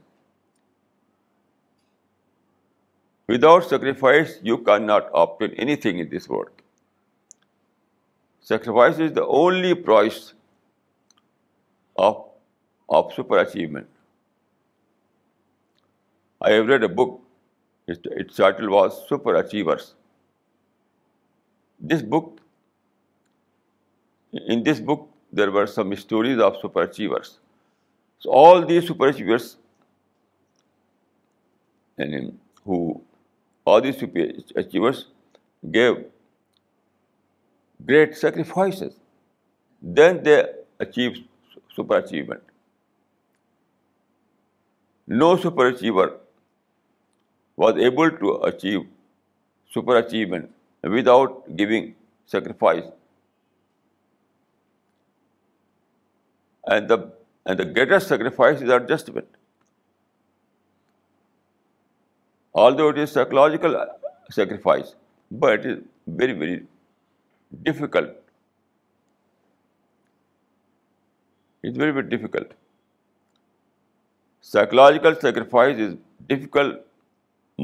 Without 3.27 3.67
sacrifice, 3.67 4.39
you 4.41 4.59
cannot 4.59 5.09
obtain 5.13 5.51
anything 5.65 5.99
in 5.99 6.09
this 6.09 6.29
world. 6.29 6.45
Sacrifice 8.47 8.99
is 9.03 9.09
the 9.15 9.23
only 9.37 9.69
price 9.75 10.17
of 12.07 12.99
super 13.15 13.37
achievement. 13.39 13.87
I 16.39 16.51
have 16.51 16.69
read 16.69 16.83
a 16.89 16.89
book. 16.99 17.19
Its 17.89 18.39
title 18.43 18.69
was 18.75 19.03
Super 19.09 19.35
Achievers. 19.41 19.89
In 21.81 21.85
this 21.89 22.07
book, 24.91 25.03
there 25.41 25.51
were 25.51 25.67
some 25.67 25.95
stories 25.97 26.39
of 26.39 26.55
super 26.61 26.81
achievers. 26.83 27.39
So 28.19 28.31
all 28.31 28.65
these 28.65 28.87
super 28.87 29.07
achievers, 29.07 29.57
gave 35.79 36.05
great 37.85 38.17
sacrifices, 38.17 38.95
then 39.81 40.23
they 40.23 40.45
achieve 40.79 41.25
superachievement. 41.77 42.41
No 45.07 45.37
superachiever 45.37 46.15
was 47.55 47.77
able 47.77 48.11
to 48.11 48.35
achieve 48.43 48.87
superachievement 49.73 50.49
without 50.83 51.55
giving 51.55 51.95
sacrifice. 52.25 52.83
And 56.65 56.89
the 56.89 57.65
greatest 57.73 58.09
sacrifice 58.09 58.61
is 58.61 58.69
adjustment. 58.69 59.27
Although 62.53 62.89
it 62.89 62.97
is 62.97 63.11
psychological 63.11 63.85
sacrifice, 64.29 64.95
but 65.31 65.59
it 65.59 65.65
is 65.65 65.77
very, 66.07 66.33
very 66.33 66.65
difficult 67.63 68.15
is 71.67 71.77
very 71.79 71.91
very 71.91 72.07
difficult 72.07 72.53
psychological 74.45 75.13
sacrifice 75.21 75.79
is 75.81 75.95
difficult 76.27 76.77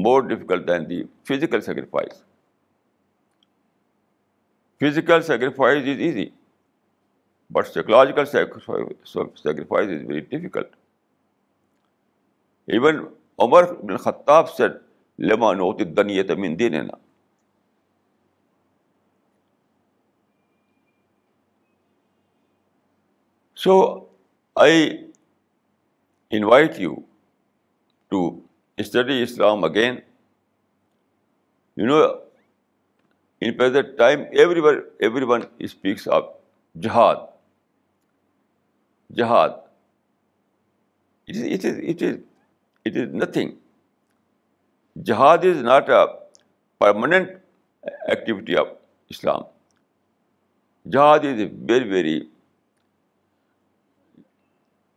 more 0.04 0.22
difficult 0.28 0.66
than 0.68 0.88
the 0.88 1.02
physical 1.28 1.60
sacrifice 1.60 2.22
physical 4.82 5.22
sacrifice 5.26 5.82
is 5.88 6.00
easy 6.00 6.26
but 7.54 7.66
psychological 7.74 8.24
sacrifice 9.42 9.88
is 9.90 10.02
very 10.08 10.20
difficult 10.20 10.76
even 12.74 13.04
Umar 13.44 13.72
ball 13.82 13.96
Khattab 14.04 14.50
سے 14.54 14.66
لمانو 15.28 15.72
نوتی 15.72 15.84
مند 15.84 16.30
ہی 16.30 16.54
دینا 16.68 16.82
so 23.64 23.74
I 24.62 24.80
invite 26.38 26.78
you 26.80 26.94
to 28.10 28.18
study 28.82 29.22
Islam 29.22 29.62
again 29.64 29.94
you 31.76 31.86
know 31.86 32.00
in 33.40 33.56
present 33.58 33.96
time 33.98 34.22
everyone 34.66 34.80
everyone 35.28 35.40
speaks 35.68 36.08
of 36.16 36.24
جہاد 36.82 37.24
جہاد 39.16 39.50
it 41.28 42.02
is 42.04 42.98
nothing 43.22 43.50
جہاد 45.06 45.44
is 45.52 45.62
not 45.70 45.90
a 45.90 46.04
permanent 46.84 47.30
activity 47.92 48.56
of 48.56 48.68
Islam 49.16 49.42
جہاد 50.92 51.18
is 51.32 51.40
a 51.40 51.48
very 51.72 51.88
very 51.94 52.20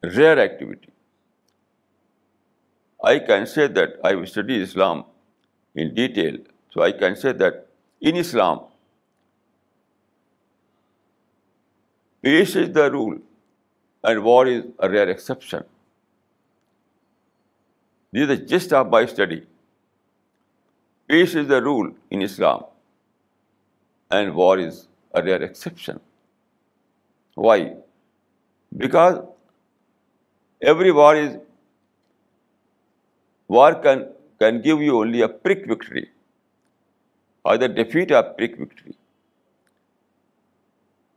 rare 0.03 0.39
activity. 0.39 0.89
I 3.03 3.19
can 3.19 3.45
say 3.45 3.67
that 3.67 3.99
I 4.03 4.15
have 4.15 4.28
studied 4.30 4.61
Islam 4.61 5.05
in 5.75 5.93
detail, 5.93 6.38
so 6.71 6.82
I 6.82 6.91
can 6.91 7.15
say 7.15 7.32
that 7.32 7.67
in 8.01 8.15
Islam, 8.15 8.61
peace 12.21 12.55
is 12.55 12.71
the 12.71 12.91
rule 12.91 13.17
and 14.03 14.23
war 14.23 14.47
is 14.47 14.63
a 14.80 14.89
rare 14.89 15.09
exception. 15.09 15.63
This 18.11 18.21
is 18.21 18.28
the 18.28 18.45
gist 18.45 18.73
of 18.73 18.89
my 18.89 19.05
study. 19.05 19.45
Peace 21.07 21.36
is 21.36 21.47
the 21.47 21.61
rule 21.61 21.91
in 22.09 22.21
Islam 22.21 22.65
and 24.11 24.34
war 24.34 24.57
is 24.57 24.88
a 25.13 25.23
rare 25.23 25.41
exception. 25.43 25.99
Why? 27.36 27.75
Because 28.75 29.21
Every 30.61 30.91
war 30.91 31.41
can 34.39 34.61
give 34.61 34.82
you 34.82 34.99
only 34.99 35.21
a 35.21 35.30
prick 35.30 35.65
victory, 35.67 36.09
either 37.45 37.67
defeat 37.67 38.11
or 38.11 38.23
prick 38.23 38.57
victory. 38.57 38.95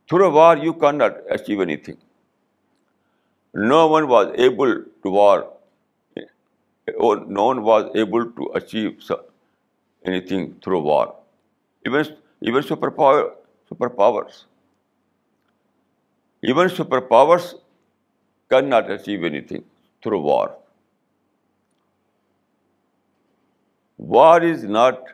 Through 0.07 0.25
a 0.25 0.29
war, 0.29 0.57
you 0.57 0.73
cannot 0.73 1.15
achieve 1.29 1.59
anything. 1.59 1.97
No 3.53 3.87
one 3.87 4.07
was 4.07 4.31
able 4.37 4.83
to 4.83 5.09
war, 5.09 5.55
eh, 6.15 6.23
or 6.97 7.25
no 7.25 7.47
one 7.47 7.63
was 7.63 7.89
able 7.95 8.31
to 8.31 8.51
achieve 8.53 9.01
anything 10.05 10.53
through 10.61 10.81
war. 10.81 11.15
Even 11.83 12.05
superpowers 12.61 14.41
cannot 18.51 18.91
achieve 18.95 19.29
anything 19.31 19.63
through 20.03 20.21
war. 20.31 20.47
War 24.15 24.37
is 24.53 24.61
not 24.79 25.11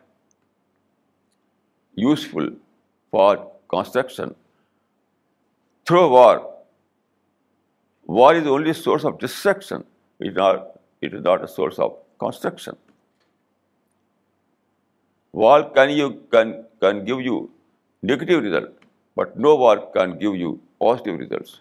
useful 2.08 2.48
for 3.12 3.32
construction. 3.74 4.34
Through 5.90 6.06
war, 6.16 6.36
war 8.18 8.32
is 8.40 8.48
only 8.56 8.74
a 8.78 8.80
source 8.88 9.06
of 9.10 9.20
destruction. 9.26 9.86
It 11.02 11.12
is 11.18 11.22
not 11.30 11.44
a 11.50 11.52
source 11.58 11.80
of 11.86 11.94
construction. 12.24 12.76
War 15.44 15.60
can 15.76 15.96
give 17.10 17.22
you 17.28 17.38
negative 18.12 18.44
result, 18.48 18.74
but 19.18 19.40
no 19.46 19.56
war 19.64 19.78
can 19.98 20.20
give 20.26 20.44
you 20.44 20.60
positive 20.88 21.26
results. 21.26 21.56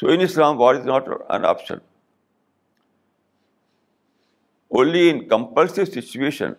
So 0.00 0.08
in 0.14 0.20
Islam, 0.24 0.58
war 0.58 0.72
is 0.80 0.84
not 0.84 1.08
an 1.36 1.44
option. 1.52 1.80
Only 4.70 5.08
in 5.10 5.28
compulsive 5.28 5.88
situation, 5.88 6.56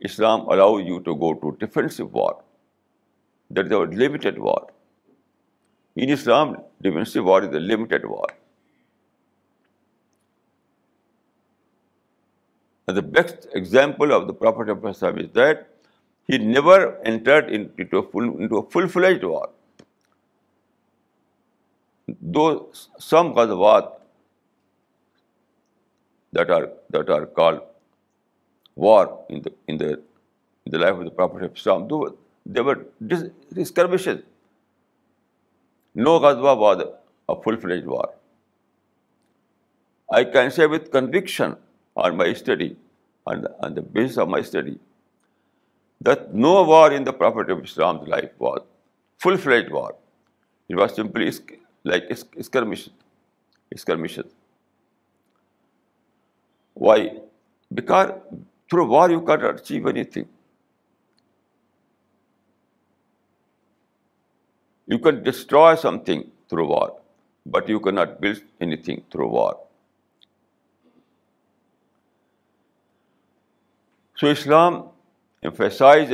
Islam 0.00 0.46
allows 0.54 0.84
you 0.90 1.00
to 1.08 1.16
go 1.24 1.34
to 1.42 1.56
defensive 1.60 2.12
war. 2.20 2.36
That 3.50 3.66
is 3.66 3.72
a 3.78 3.80
limited 4.02 4.38
war. 4.38 4.66
In 5.94 6.12
Islam, 6.16 6.56
defensive 6.80 7.24
war 7.24 7.42
is 7.48 7.56
a 7.60 7.60
limited 7.60 8.06
war. 8.06 8.28
And 12.88 12.96
the 12.96 13.02
best 13.02 13.48
example 13.52 14.18
of 14.20 14.26
the 14.26 14.32
Prophet 14.32 14.70
of 14.76 14.86
Islam 14.86 15.18
is 15.18 15.30
that 15.40 15.68
he 16.26 16.38
never 16.38 16.82
entered 17.04 17.50
into 17.52 18.60
a 18.64 18.70
full-fledged 18.70 19.32
war. 19.34 19.48
Though 22.20 22.70
some 22.98 23.34
ghazawat 23.34 23.92
that 26.32 26.50
are 26.50 27.26
called 27.26 27.60
war 28.74 29.24
in 29.28 29.42
the 29.44 30.78
life 30.78 30.94
of 30.94 31.04
the 31.04 31.10
Prophet 31.10 31.42
of 31.42 31.56
Islam, 31.56 31.86
though 31.88 32.16
they 32.46 32.60
were 32.60 32.86
skirmishes, 33.64 34.22
no 35.94 36.18
ghazwa 36.20 36.56
was 36.56 36.88
a 37.28 37.42
full-fledged 37.42 37.86
war. 37.86 38.14
I 40.12 40.24
can 40.24 40.50
say 40.50 40.66
with 40.66 40.90
conviction 40.90 41.56
on 41.96 42.16
my 42.16 42.32
study, 42.32 42.76
on 43.26 43.46
the 43.74 43.82
basis 43.82 44.18
of 44.18 44.28
my 44.28 44.42
study, 44.42 44.78
that 46.00 46.34
no 46.34 46.62
war 46.64 46.92
in 46.92 47.04
the 47.04 47.12
Prophet 47.12 47.50
of 47.50 47.62
Islam's 47.62 48.08
life 48.08 48.30
was 48.38 48.62
full-fledged 49.18 49.70
war. 49.70 49.94
It 50.68 50.76
was 50.76 50.94
simply 50.94 51.58
like 51.88 52.10
اسکر 52.40 52.64
مشدد 53.96 54.28
Y 56.86 57.08
بیکار 57.76 58.08
through 58.68 58.86
war 58.88 59.10
you 59.10 59.20
can 59.26 59.44
achieve 59.48 59.86
anything 60.04 60.24
you 64.92 64.98
can 65.02 65.22
destroy 65.22 65.76
something 66.04 66.22
through 66.48 66.66
war 66.68 66.88
but 67.52 67.70
you 67.70 67.78
can 67.84 67.94
not 67.94 68.18
build 68.20 68.44
anything 68.86 69.00
through 69.10 69.28
war 69.30 69.52
so 74.20 74.26
Islam 74.26 74.74
emphasize 75.42 76.12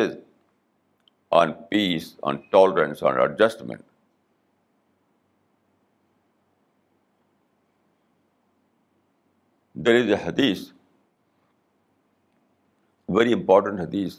on 1.40 1.52
peace 1.70 2.14
on 2.22 2.36
tolerance 2.50 3.02
on 3.02 3.18
adjustment 3.20 3.85
there 9.86 9.94
is 9.94 10.08
a 10.10 10.14
hadith 10.26 10.60
very 13.16 13.32
important 13.34 13.80
حدیث 13.80 14.16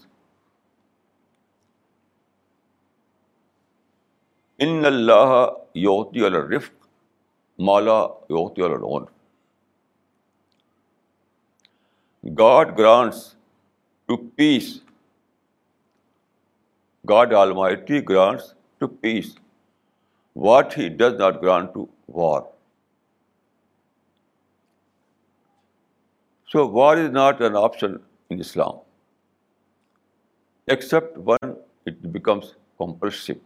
ان 4.65 4.85
اللہ 4.85 5.49
یوتی 5.83 6.57
مالا 7.65 7.99
God 12.39 12.77
grants 12.77 13.21
to 14.07 14.17
peace 14.35 14.73
God 17.09 17.33
all 17.41 17.53
my 17.55 18.01
grants 18.09 18.53
to 18.79 18.87
peace 19.01 19.37
what 20.45 20.77
he 20.77 20.87
does 20.97 21.19
not 21.19 21.41
grant 21.43 21.73
to 21.73 21.85
war 22.19 22.41
So 26.51 26.65
war 26.65 26.97
is 26.97 27.11
not 27.11 27.41
an 27.41 27.55
option 27.63 27.99
in 28.29 28.39
Islam. 28.39 28.79
Except 30.75 31.17
when 31.29 31.53
it 31.85 32.01
becomes 32.11 32.55
compulsive. 32.77 33.39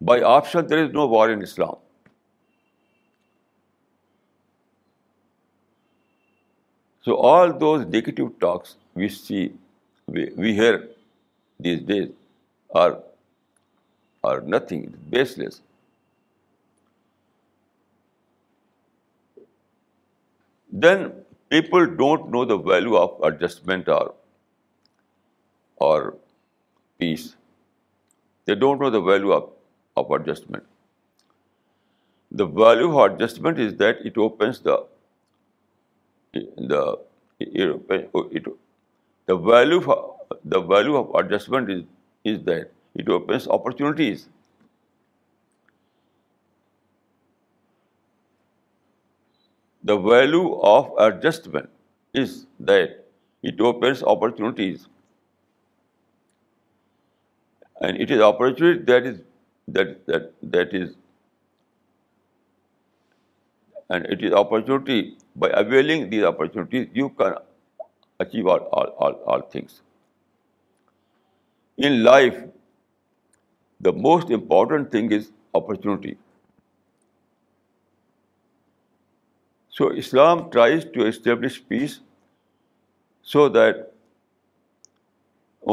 By 0.00 0.20
option, 0.30 0.66
there 0.66 0.84
is 0.84 0.92
no 0.92 1.06
war 1.14 1.30
in 1.30 1.42
Islam. 1.42 1.76
So 7.02 7.16
all 7.30 7.52
those 7.66 7.86
negative 7.86 8.32
talks 8.40 8.76
we 8.94 9.08
see, 9.20 9.44
we 10.06 10.54
hear 10.62 10.88
these 11.58 11.82
days 11.92 12.10
are 12.74 14.40
nothing, 14.56 14.84
baseless. 15.08 15.62
then 20.72 21.12
people 21.48 21.86
don't 21.86 22.30
know 22.30 22.44
the 22.44 22.56
value 22.56 22.96
of 22.96 23.20
adjustment 23.22 23.88
or 25.76 26.14
peace. 26.98 27.36
They 28.44 28.54
don't 28.54 28.80
know 28.80 28.90
the 28.90 29.00
value 29.00 29.32
of 29.32 30.10
adjustment. 30.10 30.64
The 32.30 32.46
value 32.46 32.96
of 32.96 33.12
adjustment 33.12 33.58
is 33.58 33.74
that 33.76 34.04
it 34.04 34.18
opens 34.18 34.60
the 34.60 34.84
value 39.38 40.96
of 40.96 41.14
adjustment 41.14 41.86
is 42.24 42.40
that 42.44 42.70
it 42.94 43.08
opens 43.08 43.48
opportunities. 43.48 44.24
The 49.90 49.96
value 50.04 50.40
of 50.68 50.86
adjustment 51.06 52.22
is 52.24 52.36
that 52.70 52.94
it 53.50 53.60
opens 53.68 54.02
opportunities, 54.12 54.86
and 57.86 58.00
it 58.06 58.14
is 58.16 58.22
opportunity 58.28 58.96
it 59.76 60.60
is 64.28 64.36
opportunity. 64.42 64.98
By 65.44 65.50
availing 65.60 66.06
these 66.10 66.26
opportunities, 66.34 66.90
you 66.98 67.06
can 67.22 67.80
achieve 68.24 68.46
all 68.52 69.42
things. 69.56 69.80
In 71.88 71.98
life, 72.04 72.36
the 73.88 73.92
most 74.10 74.36
important 74.40 74.92
thing 74.96 75.12
is 75.20 75.32
opportunity. 75.62 76.14
So 79.78 79.86
Islam 80.00 80.42
tries 80.52 80.84
to 80.92 81.06
establish 81.08 81.56
peace 81.72 81.96
so 83.32 83.42
that 83.56 83.82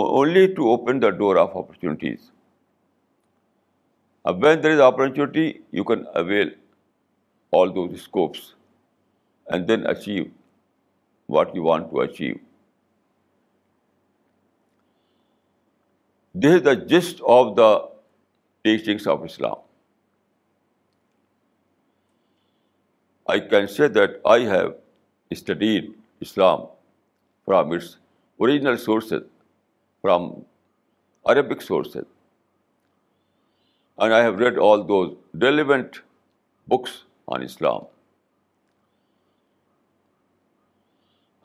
only 0.02 0.44
to 0.56 0.66
open 0.72 1.00
the 1.06 1.12
door 1.22 1.34
of 1.44 1.56
opportunities. 1.60 2.26
When 4.41 4.62
there 4.66 4.76
is 4.78 4.82
opportunity, 4.89 5.46
you 5.80 5.86
can 5.91 6.06
avail 6.24 6.52
all 7.52 7.74
those 7.80 8.02
scopes 8.02 8.54
and 9.48 9.68
then 9.74 9.88
achieve 9.96 10.32
what 11.28 11.56
you 11.56 11.64
want 11.72 11.91
to 11.91 12.02
achieve. 12.08 12.39
This 16.36 16.56
is 16.56 16.70
the 16.72 16.76
gist 16.96 17.22
of 17.39 17.60
the 17.62 17.76
teachings 18.66 19.08
of 19.16 19.32
Islam. 19.34 19.52
I 23.26 23.39
can 23.39 23.68
say 23.70 23.88
that 23.88 24.20
I 24.26 24.39
have 24.39 24.76
studied 25.34 25.94
Islam 26.20 26.68
from 27.46 27.72
its 27.72 27.96
original 28.39 28.78
sources, 28.78 29.24
from 30.02 30.46
Arabic 31.28 31.62
sources. 31.62 32.06
And 33.98 34.14
I 34.14 34.22
have 34.24 34.39
read 34.39 34.58
all 34.58 34.84
those 34.84 35.16
relevant 35.34 36.02
books 36.68 37.04
on 37.28 37.44
Islam. 37.44 37.86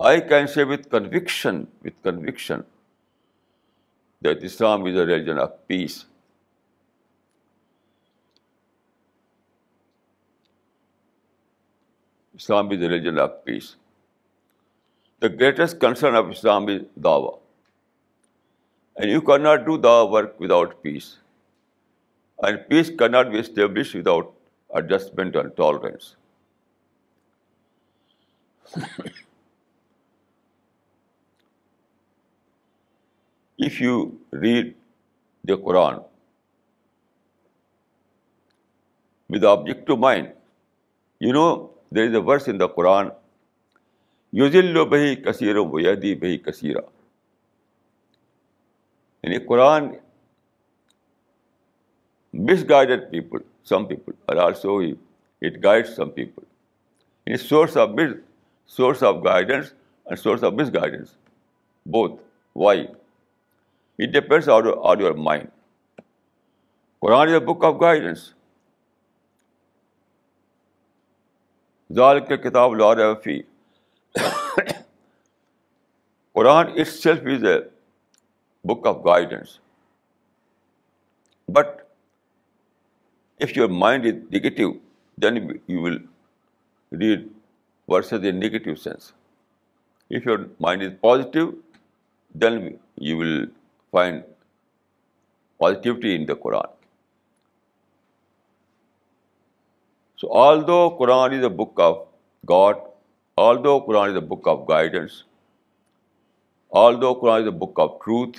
I 0.00 0.18
can 0.20 0.48
say 0.48 0.64
with 0.64 0.90
conviction, 0.90 1.68
that 4.20 4.42
Islam 4.42 4.86
is 4.88 4.96
a 4.96 5.06
religion 5.06 5.38
of 5.38 5.68
peace, 5.68 6.04
Islam 12.38 12.72
is 12.74 12.82
a 12.86 12.88
religion 12.90 13.16
of 13.26 13.36
peace. 13.44 13.68
The 15.24 15.28
greatest 15.28 15.78
concern 15.84 16.18
of 16.20 16.32
Islam 16.32 16.68
is 16.74 16.82
dawah. 17.06 17.32
And 18.98 19.12
you 19.12 19.22
cannot 19.30 19.64
do 19.70 19.78
dawah 19.86 20.04
work 20.16 20.44
without 20.46 20.76
peace. 20.82 21.08
And 22.48 22.60
peace 22.68 22.92
cannot 23.02 23.32
be 23.32 23.40
established 23.44 23.96
without 23.98 24.30
adjustment 24.82 25.40
and 25.44 25.56
tolerance. 25.62 26.12
If 33.68 33.78
you 33.86 33.94
read 34.44 34.68
the 35.50 35.56
Quran 35.62 35.96
with 39.28 39.40
the 39.46 39.48
object 39.54 39.82
to 39.90 39.96
mind, 40.06 40.32
you 41.26 41.34
know 41.38 41.48
there 41.94 42.08
is 42.08 42.14
a 42.14 42.20
verse 42.26 42.48
in 42.48 42.58
the 42.60 42.66
Quran 42.74 43.08
usual 44.38 44.84
بہی 44.88 45.14
کثیر 45.24 45.56
و 45.56 45.64
کثیرویہ 45.70 46.14
بہی 46.20 46.38
کثیرہ 46.46 46.80
یعنی 49.22 49.38
Quran 49.46 49.88
misguide 52.68 52.90
people 53.10 53.38
some 53.68 53.84
people 53.86 54.12
or 54.26 54.36
also 54.44 54.78
it 54.80 55.62
guide 55.64 55.86
some 55.88 56.10
people 56.18 56.42
یعنی 57.26 57.36
source 57.48 57.76
of 57.76 57.88
miss 57.98 58.12
source 58.76 59.02
of 59.02 59.16
guidance 59.24 59.72
and 60.04 60.18
source 60.18 60.44
of 60.44 60.52
misguidance 60.74 61.16
both 61.92 62.20
why 62.64 62.86
it 62.86 64.12
depends 64.14 64.48
on 64.82 65.00
your 65.00 65.12
mind 65.30 65.48
Quran 67.02 67.28
is 67.28 67.34
a 67.34 67.40
book 67.52 67.64
of 67.64 67.80
guidance 67.80 68.32
ظال 71.96 72.20
کے 72.26 72.36
کتاب 72.36 72.74
لا 72.76 72.94
رہے 72.94 73.40
Quran 76.34 76.66
itself 76.88 77.26
is 77.34 77.44
a 77.52 77.58
book 78.68 78.86
of 78.86 78.96
guidance 79.06 79.58
but 81.56 81.80
if 83.44 83.56
your 83.56 83.68
mind 83.84 84.06
is 84.06 84.14
negative 84.36 84.70
then 85.22 85.36
you 85.68 85.80
will 85.82 85.96
read 87.00 87.26
verses 87.92 88.26
in 88.28 88.36
negative 88.40 88.74
sense 88.84 89.12
if 90.16 90.26
your 90.26 90.38
mind 90.60 90.82
is 90.82 90.90
positive 91.00 91.50
then 92.42 92.66
you 93.08 93.16
will 93.18 93.44
find 93.92 94.22
positivity 95.60 96.14
in 96.16 96.28
the 96.28 96.34
Quran 96.42 96.76
so 100.20 100.28
although 100.66 100.76
Quran 100.98 101.32
is 101.34 101.42
a 101.44 101.48
book 101.56 101.80
of 101.80 101.96
God 102.48 102.76
although 103.64 103.78
Quran 103.86 104.08
is 104.10 104.14
a 104.16 104.20
book 104.28 104.48
of 104.48 104.60
guidance 104.68 105.12
although 107.00 107.12
Quran 107.20 107.40
is 107.40 107.46
a 107.48 107.54
book 107.58 107.80
of 107.80 107.90
truth 108.04 108.38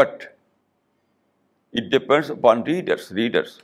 but 0.00 0.22
it 1.72 1.90
depends 1.92 2.30
upon 2.30 2.62
readers 2.66 3.10
readers 3.20 3.58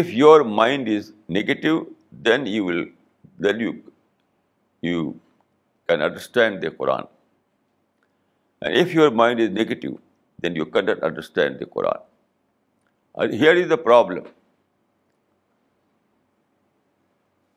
if 0.00 0.12
your 0.24 0.40
mind 0.60 0.88
is 0.96 1.12
negative 1.40 1.78
then 2.28 2.46
you 2.56 2.64
will 2.64 2.84
then 3.44 3.60
you 3.60 3.72
you 4.90 5.10
can 5.88 6.00
understand 6.02 6.62
the 6.62 6.70
Quran 6.78 7.04
and 8.62 8.76
if 8.86 8.94
your 8.94 9.08
mind 9.24 9.40
is 9.40 9.50
negative 9.64 9.94
then 10.42 10.54
you 10.60 10.66
cannot 10.66 11.02
understand 11.08 11.58
the 11.60 11.66
Quran. 11.66 12.02
And 13.14 13.34
here 13.34 13.52
is 13.52 13.68
the 13.68 13.78
problem. 13.78 14.24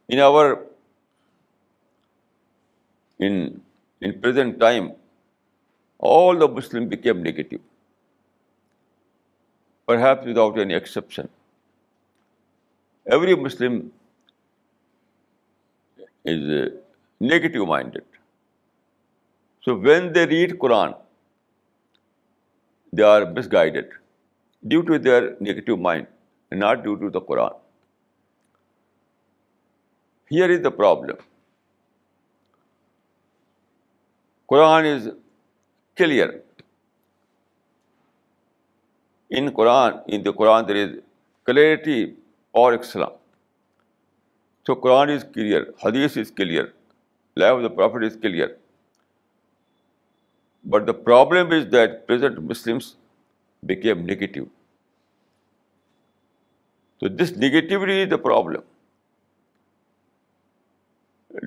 In 0.10 0.56
present 4.22 4.60
time, 4.60 4.91
all 5.98 6.38
the 6.38 6.48
Muslims 6.48 6.89
became 6.89 7.24
negative, 7.24 7.62
perhaps 9.88 10.24
without 10.26 10.60
any 10.60 10.76
exception. 10.76 11.30
Every 13.08 13.36
Muslim 13.36 13.91
is 16.26 16.66
uh, 16.66 16.70
negative-minded. 17.20 18.04
So 19.62 19.76
when 19.76 20.14
they 20.14 20.26
read 20.26 20.60
Quran, 20.66 20.91
they 22.98 23.06
are 23.10 23.24
misguided 23.36 23.94
due 24.72 24.84
to 24.89 25.00
their 25.06 25.22
negative 25.48 25.80
mind, 25.89 26.08
not 26.64 26.84
due 26.88 26.96
to 27.04 27.10
the 27.16 27.22
Quran. 27.30 27.60
Here 30.36 30.50
is 30.56 30.62
the 30.68 30.72
problem. 30.82 31.24
Quran 34.52 34.89
is 34.94 35.10
clear. 36.02 36.30
In 39.41 39.46
the 39.48 39.54
Quran, 39.60 40.68
there 40.68 40.82
is 40.86 40.91
clarity 41.44 42.00
or 42.52 42.74
excellence. 42.80 43.22
So 44.66 44.76
Quran 44.76 45.16
is 45.16 45.24
clear, 45.38 45.62
Hadith 45.78 46.18
is 46.26 46.30
clear, 46.32 46.68
life 47.36 47.54
of 47.54 47.64
the 47.64 47.76
Prophet 47.82 48.12
is 48.12 48.16
clear. 48.16 48.52
But 50.64 50.86
the 50.86 50.94
problem 50.94 51.52
is 51.52 51.66
that 51.72 52.06
present 52.08 52.41
Muslims 52.41 52.96
became 53.66 54.06
negative. 54.06 54.48
So 57.00 57.10
this 57.10 57.32
negativity 57.32 57.98
is 58.04 58.10
the 58.10 58.18
problem. 58.18 58.64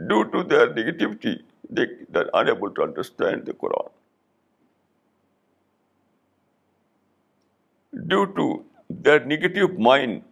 Due 0.08 0.24
to 0.32 0.42
their 0.42 0.66
negativity, 0.74 1.40
they 1.70 1.86
are 2.14 2.28
unable 2.34 2.70
to 2.70 2.82
understand 2.82 3.46
the 3.46 3.54
Quran. 3.54 3.90
Due 8.06 8.26
to 8.40 8.64
their 8.90 9.24
negative 9.24 9.78
mind, 9.78 10.22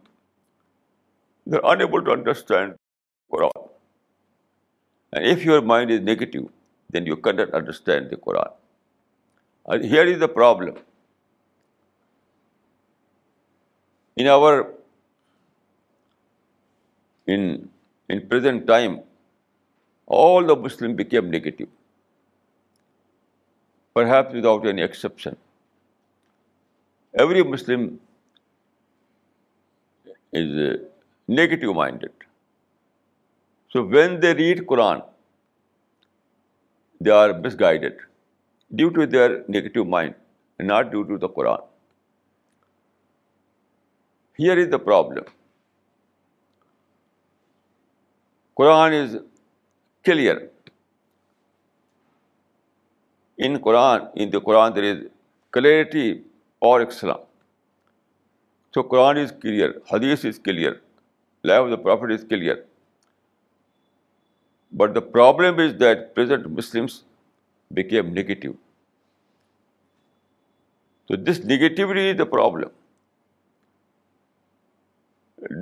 they 1.47 1.57
are 1.57 1.75
unable 1.77 2.05
to 2.05 2.11
understand 2.11 2.75
the 2.75 3.39
Quran. 3.39 3.71
And 5.13 5.25
if 5.25 5.45
your 5.45 5.63
mind 5.63 5.91
is 5.91 6.01
negative, 6.01 6.45
then 6.91 7.07
you 7.07 7.17
cannot 7.17 7.59
understand 7.63 8.11
the 8.11 8.19
Quran. 8.19 8.53
Here 9.71 10.05
is 10.05 10.19
the 10.21 10.29
problem. 10.29 10.77
In 17.27 18.29
present 18.29 18.67
time, 18.67 19.01
all 20.07 20.45
the 20.45 20.55
Muslims 20.55 20.97
became 20.97 21.31
negative, 21.31 21.69
perhaps 23.95 24.35
without 24.35 24.67
any 24.67 24.83
exception. 24.83 25.35
Every 27.15 27.43
Muslim 27.43 27.99
is 30.31 30.75
uh, 30.75 30.85
negative-minded. 31.27 32.13
So 33.71 33.83
when 33.83 34.21
they 34.21 34.35
read 34.35 34.67
Quran, 34.67 35.03
they 37.01 37.11
are 37.11 37.33
misguided 37.33 38.03
due 38.81 38.91
to 38.99 39.07
their 39.15 39.31
negative 39.57 39.87
mind, 39.95 40.15
not 40.71 40.93
due 40.95 41.05
to 41.11 41.19
the 41.25 41.31
Quran. 41.39 41.65
Here 44.41 44.59
is 44.65 44.71
the 44.75 44.81
problem. 44.89 45.31
Quran 48.59 48.97
is 49.01 49.17
clear. 50.09 50.35
In 53.49 53.55
the 53.57 53.65
Quran, 53.67 54.75
there 54.75 54.91
is 54.91 55.01
clarity 55.59 56.09
or 56.61 56.75
excellence. 56.83 57.29
So 58.75 58.85
Quran 58.93 59.19
is 59.25 59.33
clear, 59.43 59.69
Hadith 59.89 60.25
is 60.31 60.39
clear, 60.47 60.77
life 61.51 61.65
of 61.65 61.71
the 61.71 61.79
Prophet 61.89 62.11
is 62.11 62.25
clear. 62.31 62.57
But 64.81 64.95
the 64.95 65.03
problem 65.17 65.61
is 65.65 65.77
that 65.85 66.07
present 66.15 66.47
Muslims 66.61 67.03
became 67.81 68.15
negative. 68.21 68.53
تو 71.09 71.17
this 71.17 71.39
negativity 71.45 72.03
is 72.11 72.15
the 72.19 72.25
problem 72.25 72.69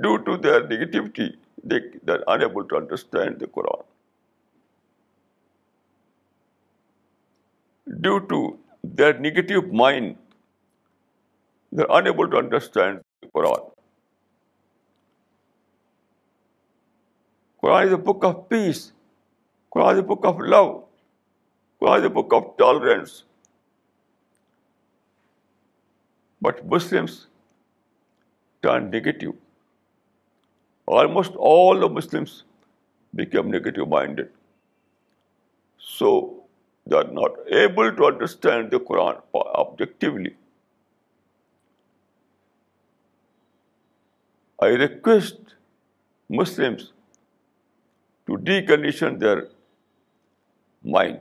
due 0.03 0.11
to 0.25 0.35
their 0.43 0.61
negativity 0.69 1.25
دیکھ 1.69 1.85
to 2.69 2.75
understand 2.77 3.43
Quran 3.53 3.83
due 8.01 8.17
to 8.29 8.37
their 8.99 9.17
negative 9.19 9.61
mind 9.81 10.13
their 11.77 11.87
understand 12.39 12.95
Quran 13.33 13.61
Quran 17.61 17.79
is 17.85 17.89
a 17.93 17.97
book 18.05 18.21
of 18.25 18.35
peace 18.49 18.77
Quran 19.71 19.87
is 19.91 19.97
a 20.01 20.05
book 20.13 20.21
of 20.25 20.35
love 20.55 20.63
Quran 21.79 21.95
is 21.97 22.03
a 22.03 22.09
book 22.21 22.31
of 22.33 22.43
tolerance 22.57 23.09
But 26.45 26.61
Muslims 26.73 27.17
turned 28.65 28.95
negative. 28.97 29.35
Almost 30.99 31.41
all 31.49 31.83
the 31.83 31.89
Muslims 31.97 32.33
became 33.21 33.51
negative-minded. 33.55 34.31
So 35.89 36.09
they 36.87 37.01
are 37.01 37.11
not 37.19 37.41
able 37.63 37.93
to 37.99 38.07
understand 38.09 38.75
the 38.75 38.83
Quran 38.91 39.23
objectively. 39.39 40.35
I 44.67 44.69
request 44.83 45.57
Muslims 46.41 46.85
to 48.27 48.45
decondition 48.51 49.17
their 49.23 49.43
mind, 50.85 51.19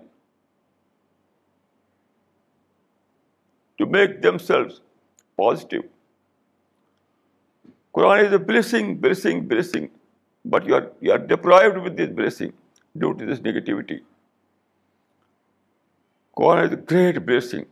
to 3.78 3.94
make 3.98 4.24
themselves 4.30 4.80
positive. 5.36 5.84
Quran 7.94 8.22
is 8.26 8.32
a 8.32 8.38
blessing, 8.38 8.96
blessing, 8.96 9.46
blessing, 9.48 9.90
but 10.44 10.66
you 10.66 10.76
are 10.76 11.18
deprived 11.18 11.76
with 11.78 11.96
this 11.96 12.10
blessing 12.10 12.52
due 12.96 13.14
to 13.14 13.26
this 13.26 13.40
negativity. 13.40 14.00
Quran 16.36 16.62
is 16.66 16.72
a 16.72 16.76
great 16.76 17.24
blessing, 17.24 17.66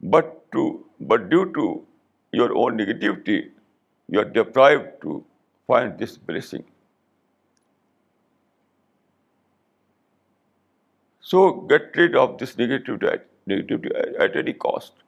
but 0.00 0.38
due 0.52 1.44
to 1.60 1.86
your 2.32 2.56
own 2.56 2.78
negativity, 2.78 3.50
you 4.08 4.20
are 4.20 4.30
deprived 4.36 5.00
to 5.00 5.24
find 5.66 5.98
this 5.98 6.16
blessing. 6.16 6.64
So 11.20 11.50
get 11.72 11.94
rid 11.96 12.14
of 12.14 12.38
this 12.38 12.56
negative 12.56 12.96
attitude. 13.02 13.20
At 13.50 14.36
any 14.36 14.52
cost 14.64 15.02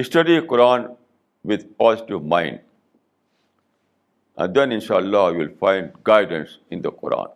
study 0.00 0.38
Quran 0.48 0.84
with 1.50 1.64
positive 1.78 2.20
mind 2.34 2.68
then 4.54 4.72
ان 4.72 4.80
شاء 4.80 4.96
اللہ 4.96 5.26
will 5.38 5.52
find 5.60 5.88
guidance 6.06 6.56
in 6.70 6.84
the 6.84 6.90
قرآن 7.00 7.26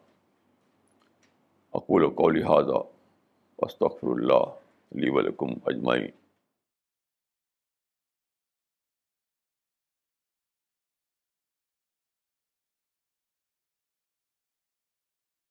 اقول 1.80 2.04
و 2.04 2.10
کو 2.20 2.28
لہٰذا 2.30 2.78
وسطر 3.62 4.06
اللہ 4.12 4.96
علیم 4.96 5.44
اجمعین 5.64 6.25